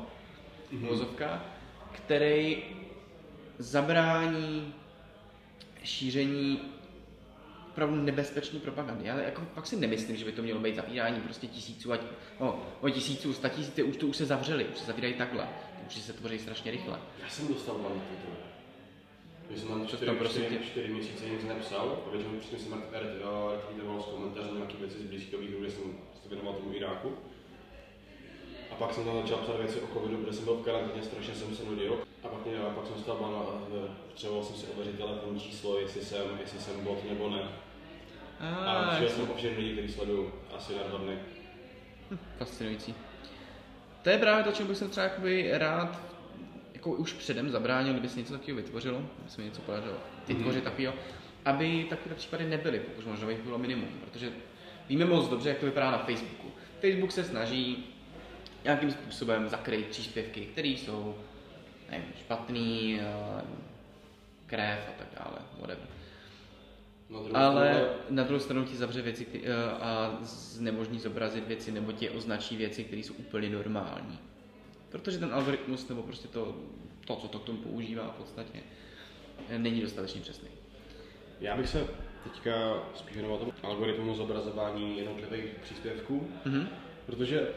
[0.71, 0.87] Mhm.
[0.87, 1.45] vozovka,
[1.91, 2.63] který
[3.57, 4.73] zabrání
[5.83, 6.59] šíření
[7.75, 9.07] opravdu nebezpečné propagandy.
[9.07, 12.01] Já jako fakt si nemyslím, že by to mělo být zavírání prostě tisíců, ať,
[12.39, 15.47] no, o tisíců, sta tisíce, už to už se zavřeli, už se zavírají takhle.
[15.87, 16.99] Už se tvoří strašně rychle.
[17.23, 18.35] Já jsem dostal na Twitteru.
[19.47, 20.65] Když jsem tam Co 4, tam prosím 4, tě?
[20.65, 25.41] 4 měsíce nic nepsal, a většinou předtím jsem retweetoval z komentáře nějaké věci z blízkého
[25.41, 25.83] východu, kde jsem
[26.23, 27.11] se věnoval tomu Iráku.
[28.71, 31.35] A pak jsem tam začal psát věci o covidu, protože jsem byl v karanténě, strašně
[31.35, 32.04] jsem se nudil.
[32.45, 33.43] Mě, a pak jsem dostal ban a
[33.85, 37.41] e, potřeboval jsem si ověřit telefonní číslo, jestli jsem, jestli jsem bot nebo ne.
[38.39, 41.17] A přišel jsem o všechny lidi, kteří sledují asi na dva dny.
[42.37, 42.95] Fascinující.
[44.01, 45.99] To je právě to, čemu bych jsem třeba jakoby rád
[46.73, 49.95] jako už předem zabránil, kdyby se něco takového vytvořilo, kdyby se mi něco podařilo
[50.27, 50.71] vytvořit Mhm.
[50.71, 50.93] takového,
[51.45, 54.29] aby takové případy nebyly, pokud možno jich bylo minimum, protože
[54.89, 56.51] víme moc dobře, jak to vypadá na Facebooku.
[56.81, 57.85] Facebook se snaží
[58.63, 61.15] nějakým způsobem zakrýt příspěvky, které jsou
[61.91, 63.41] nevím, špatný, eh,
[64.45, 65.87] krev a tak dále, whatever.
[67.31, 71.71] Na Ale stranu- na druhou stranu ti zavře věci kty- eh, a znemožní zobrazit věci
[71.71, 74.19] nebo ti označí věci, které jsou úplně normální.
[74.89, 76.55] Protože ten algoritmus nebo prostě to,
[77.07, 78.59] to co to k tomu používá v podstatě,
[79.57, 80.47] není dostatečně přesný.
[81.41, 81.87] Já bych se
[82.23, 82.51] teďka
[82.95, 86.67] spíš věnoval tomu algoritmu zobrazování jednotlivých příspěvků, Mhm.
[87.05, 87.47] protože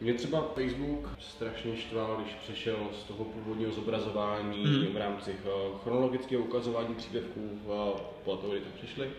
[0.00, 4.92] mě třeba Facebook strašně štval, když přešel z toho původního zobrazování Mhm.
[4.92, 5.48] v rámci eh,
[5.82, 7.94] chronologického ukazování příspěvků v
[8.24, 9.10] podle toho, kdy to přišli.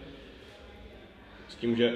[1.47, 1.93] S tím, že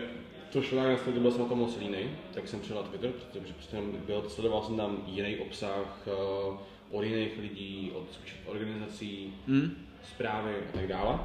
[0.51, 3.11] to šlo na to byl jsem na tom moc línej, tak jsem přijel na Twitter,
[3.11, 6.57] protože předtím byl, sledoval jsem tam jiný obsah eh,
[6.91, 9.75] od jiných lidí, od organizací, Mhm.
[10.03, 11.19] zprávy a tak dále.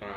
[0.00, 0.14] A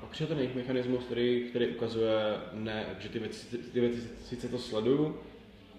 [0.00, 2.12] pak přišel ten jejich mechanismus, který, který ukazuje,
[2.52, 5.16] ne, že ty věci, ty věci sice to sleduju,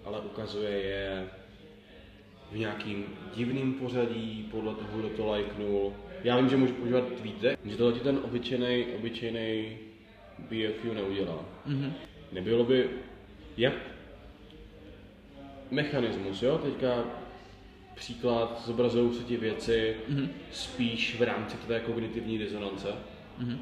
[0.04, 1.28] ale ukazuje je
[2.52, 5.92] v nějakým divným pořadí, podle toho, kdo to lajknul.
[6.24, 9.78] Já vím, že můžu používat tweety, že tohle ti ten obyčejný, obyčejný
[10.38, 11.44] BFU neudělá.
[11.66, 11.92] Mhm.
[12.32, 12.90] Nebylo by,
[13.56, 13.74] jak
[15.70, 17.04] mechanismus, jo, teďka
[17.94, 20.30] příklad, zobrazují se ti věci Mhm.
[20.50, 22.88] spíš v rámci té kognitivní rezonance.
[23.38, 23.58] Mhm.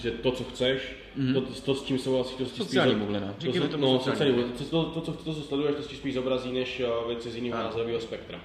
[0.00, 1.34] Že to, co chceš, Mhm.
[1.34, 3.26] to, to, s tím souhlasí, to s tím Sociální spíš- bublina.
[3.32, 4.56] To, Říkejme se- no, sociální bublina.
[4.58, 7.36] To, to, to, co, to, co sleduješ, to si spíš zobrazí, než uh, věci z
[7.36, 8.40] jiného názorového spektra.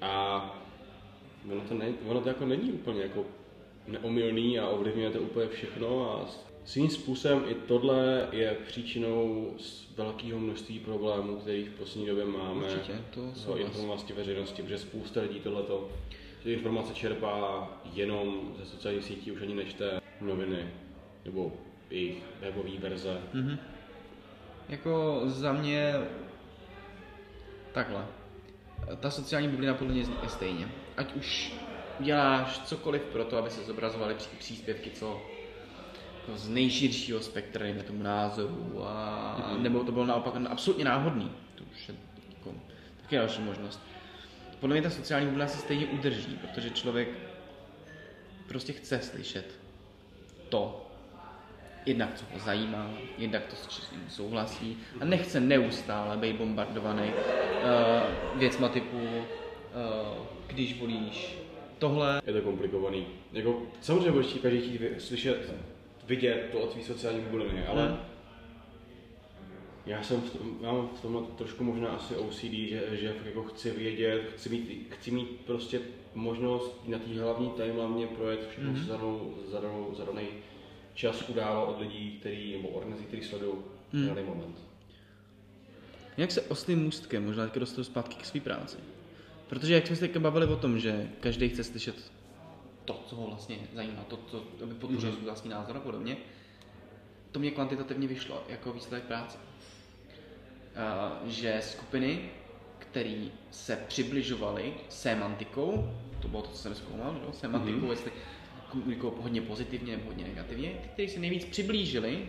[0.00, 0.44] A
[1.52, 3.24] ono to, ne, ono to jako není úplně jako
[3.86, 6.26] neomylný a ovlivňuje to úplně všechno a
[6.64, 12.64] svým způsobem i tohle je příčinou z velkého množství problémů, který v poslední době máme
[12.66, 13.60] Určitě, to z souhlas.
[13.60, 15.88] informovanosti veřejnosti, protože spousta lidí tohleto,
[16.42, 20.66] ty informace čerpá jenom ze sociálních sítí, už ani nečte noviny
[21.24, 21.52] nebo
[21.90, 23.18] jejich webové verze.
[23.32, 23.58] Mhm.
[24.68, 25.94] Jako za mě
[27.72, 28.06] takhle.
[29.00, 30.68] Ta sociální bublina podle mě je stejně.
[30.96, 31.52] Ať už
[32.00, 35.22] děláš cokoliv pro to, aby se zobrazovaly pří, příspěvky, co
[36.18, 39.62] jako z nejširšího spektra, dejme tomu názoru, a, Mhm.
[39.62, 41.32] nebo to bylo naopak absolutně náhodný.
[41.54, 41.94] To už je
[42.38, 42.54] jako,
[43.02, 43.80] taky další možnost.
[44.60, 47.08] Podle mě ta sociální bublina se stejně udrží, protože člověk
[48.48, 49.46] prostě chce slyšet
[50.48, 50.87] to,
[51.88, 58.38] jednak co ho zajímá, jednak to, s čím souhlasí a nechce neustále být bombardovaný uh,
[58.38, 61.38] věcma typu, uh, když volíš
[61.78, 63.06] tohle, Je to komplikovaný.
[63.32, 65.54] Jako, samozřejmě budeš každý chtít slyšet,
[66.06, 67.96] vidět to od tvý sociální bubliny, ale
[69.86, 73.42] já jsem v tom, já mám v tomhle trošku možná asi OCD, že, že jako
[73.42, 75.80] chci vědět, chci mít, chci mít prostě
[76.14, 78.80] možnost na té hlavní timeline projet všechno, Mhm.
[78.80, 80.26] co za, danou, za, danou, za daný
[80.98, 83.56] čas udává od lidí, který, nebo organizací, který sledují
[83.92, 84.58] v daný moment.
[86.16, 88.76] Jak se oslým můstkem možná teďka dostanu zpátky k své práci.
[89.48, 92.12] Protože jak jsme se teďka bavili o tom, že každý chce slyšet
[92.84, 95.16] to, co ho vlastně zajímá, to, to aby podpořil Mhm.
[95.18, 96.16] svůj vlastní názor a podobně,
[97.32, 99.38] to mě kvantitativně vyšlo jako výsledek práce.
[100.76, 102.30] A, že skupiny,
[102.78, 105.90] které se přibližovaly semantikou,
[106.22, 107.38] to bylo to, co jsem zkoumal, že?
[107.38, 107.90] semantikou, Mhm.
[107.90, 108.12] jestli
[108.70, 112.28] komunikují hodně pozitivně nebo hodně negativně, kteří se nejvíc přiblížili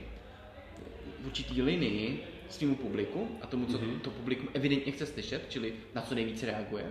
[1.21, 3.99] v určitý linii, svýmu publiku a tomu, co mm-hmm.
[3.99, 6.85] to publikum evidentně chce slyšet, čili na co nejvíce reaguje,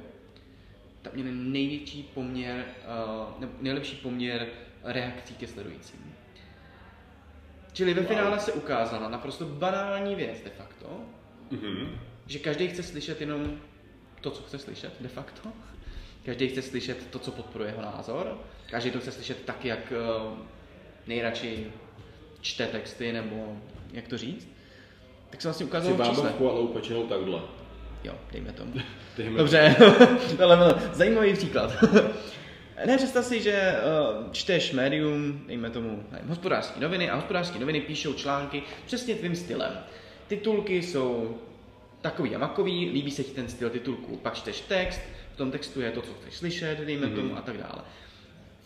[1.03, 4.49] tak měli největší poměr, uh, nebo nejlepší poměr
[4.85, 6.15] reakcí ke sledujícím.
[7.73, 11.01] Čili ve finále se ukázala naprosto banální věc de facto,
[11.51, 11.99] Mhm.
[12.27, 13.61] že každý chce slyšet jenom
[14.21, 15.53] to, co chce slyšet de facto.
[16.25, 18.41] Každý chce slyšet to, co podporuje jeho názor.
[18.71, 20.39] Každý to chce slyšet tak, jak uh,
[21.07, 21.67] nejradši
[22.41, 23.57] čte texty, nebo
[23.93, 24.49] jak to říct.
[25.31, 26.17] Tak se vlastně Si ukázalo v číslech.
[26.17, 27.41] bábovku, ale upečenou takhle.
[28.05, 28.73] Jo, dejme tomu.
[29.17, 29.77] Dejme Dobře,
[30.43, 31.73] ale zajímavý příklad.
[32.87, 33.75] Ne, představ si, že
[34.23, 39.37] uh, čteš médium, dejme tomu nevím, hospodářské noviny a hospodářské noviny píšou články přesně tvým
[39.37, 39.73] stylem.
[40.27, 41.39] Titulky jsou
[42.01, 45.01] takový a makový, líbí se ti ten styl titulku, pak čteš text,
[45.35, 47.15] v tom textu je to, co chceš slyšet, dejme mm-hmm.
[47.15, 47.83] tomu a tak dále.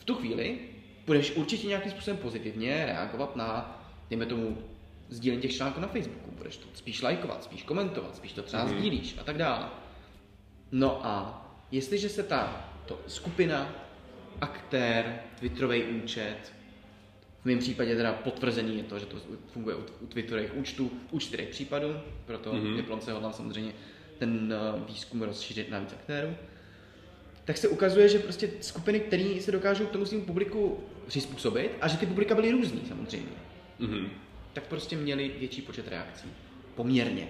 [0.03, 0.59] V tu chvíli
[1.07, 3.81] budeš určitě nějakým způsobem pozitivně reagovat na,
[4.11, 4.59] dejme tomu,
[5.09, 6.31] sdílení těch článků na Facebooku.
[6.31, 8.79] Budeš to spíš lajkovat, spíš komentovat, spíš to třeba mm-hmm.
[8.79, 9.69] sdílíš a tak dále.
[10.73, 13.75] No a jestliže se ta to skupina,
[14.41, 16.53] aktér, Twitterový účet,
[17.43, 19.17] v mém případě teda potvrzený je to, že to
[19.53, 21.97] funguje u, u Twitterových účtů, u čtyřech případů,
[22.27, 22.77] proto mm-hmm.
[22.77, 23.73] diplomce hodlám samozřejmě
[24.19, 26.35] ten uh, výzkum rozšířit na víc aktérů,
[27.45, 31.89] tak se ukazuje, že prostě skupiny, které se dokážou k tomu svým publiku přizpůsobit a
[31.89, 33.33] že ty publika byly různý samozřejmě,
[33.79, 34.09] Mhm.
[34.53, 36.29] tak prostě měli větší počet reakcí.
[36.75, 37.29] Poměrně.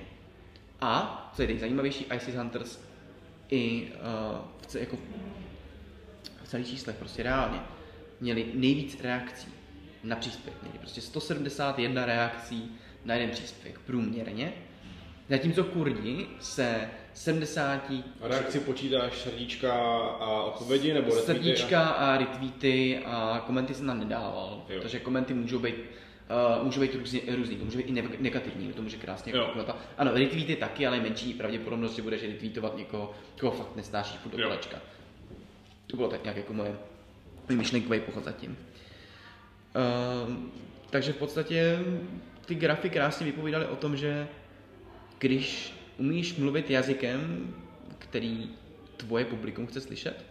[0.81, 2.79] A, co je teď zajímavější, ISIS Hunters
[3.51, 4.97] i uh, v, jako
[6.45, 7.61] v celých číslech prostě reálně
[8.21, 9.49] měli nejvíc reakcí
[10.05, 10.63] na příspěvek.
[10.63, 14.53] Měli prostě 171 reakcí na jeden příspěvek průměrně.
[15.29, 19.73] Zatímco Kurdi se 70 A reakci počítáš srdíčka
[20.21, 21.33] a odpovědi nebo retweety?
[21.43, 24.81] srdíčka a retweety a komenty jsem tam nedával, Jo.
[24.83, 25.75] protože komenty můžou být
[26.59, 29.77] Uh, můžou být různě, různý, to může být i ne- negativní, to může krásně kalkulovat.
[29.99, 34.43] Ano, retweety taky, ale menší pravděpodobnost, že budeš retweetovat někoho, koho fakt nesnášíš furt do
[34.43, 34.77] kolečka.
[35.87, 36.77] To bylo tak nějak jako moje
[37.49, 38.57] myšlenkový pochod zatím.
[40.27, 40.35] Uh,
[40.91, 41.79] takže v podstatě
[42.47, 44.29] ty grafy krásně vypovídaly o tom, že
[45.23, 47.55] když umíš mluvit jazykem,
[47.99, 48.51] který
[48.97, 50.25] tvoje publikum chce slyšet,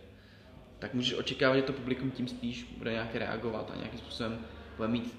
[0.79, 4.39] tak můžeš očekávat, že to publikum tím spíš bude nějak reagovat a nějakým způsobem
[4.77, 5.17] bude mít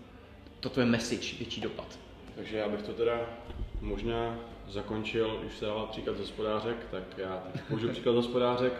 [0.60, 1.98] to tvoje message větší dopad.
[2.34, 3.20] Takže já bych to teda
[3.80, 8.72] možná zakončil, už se dával příklad z hospodářek, tak já použiju příklad z hospodářek.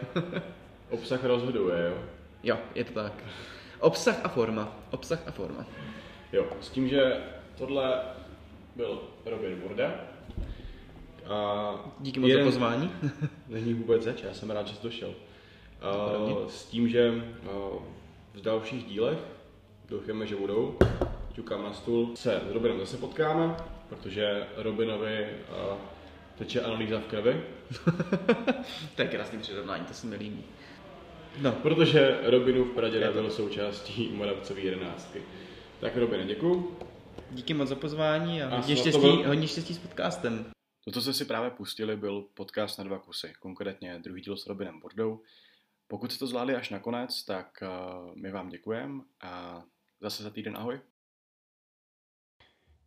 [0.91, 2.05] Obsah rozhoduje, jo?
[2.43, 3.25] Jo, je to tak.
[3.81, 4.77] Obsah a forma.
[4.91, 5.67] Obsah a forma.
[6.33, 7.17] Jo, s tím, že
[7.59, 8.03] tohle
[8.77, 10.12] byl Robin Burda.
[11.29, 12.91] A Díky moc za pozvání.
[13.49, 15.15] Není vůbec zač, já jsem rád, že jsi došel.
[16.33, 17.83] Uh, s tím, že uh,
[18.35, 19.19] v dalších dílech,
[19.89, 20.77] doufáme, že budou,
[21.33, 23.55] ťukám na stůl, se s Robinem zase potkáme,
[23.89, 25.27] protože Robinovi
[25.71, 25.77] uh,
[26.39, 27.41] teče analýza v krvi,
[28.97, 30.45] to je krásný přirovnání, to se mi líbí.
[31.41, 33.21] No, protože Robinův praděda Je to.
[33.21, 35.23] byl součástí Moravcové jedenáctky.
[35.81, 36.77] Tak Robine, děkuju.
[37.31, 40.45] díky moc za pozvání a, A hodně, štěstí, byl- hodně štěstí s podcastem.
[40.85, 44.47] To, co jste si právě pustili, byl podcast na dva kusy, konkrétně druhý díl s
[44.47, 45.21] Robinem Bordou.
[45.89, 49.63] Pokud jste to zvládli až nakonec, tak uh, my vám děkujeme a
[50.01, 50.81] zase za týden ahoj.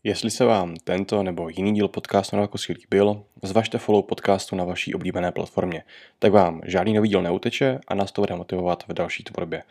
[0.04, 4.56] Jestli se vám tento nebo jiný díl podcastu na dva kusy líbil, zvažte follow podcastu
[4.56, 5.84] na vaší oblíbené platformě.
[6.20, 9.64] Tak vám žádný nový díl neuteče a nás to bude motivovat v další tvorbě.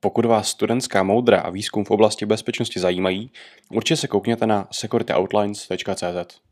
[0.00, 3.32] Pokud vás studentská moudra a výzkum v oblasti bezpečnosti zajímají,
[3.70, 6.47] určitě se koukněte na securityoutlines.cz.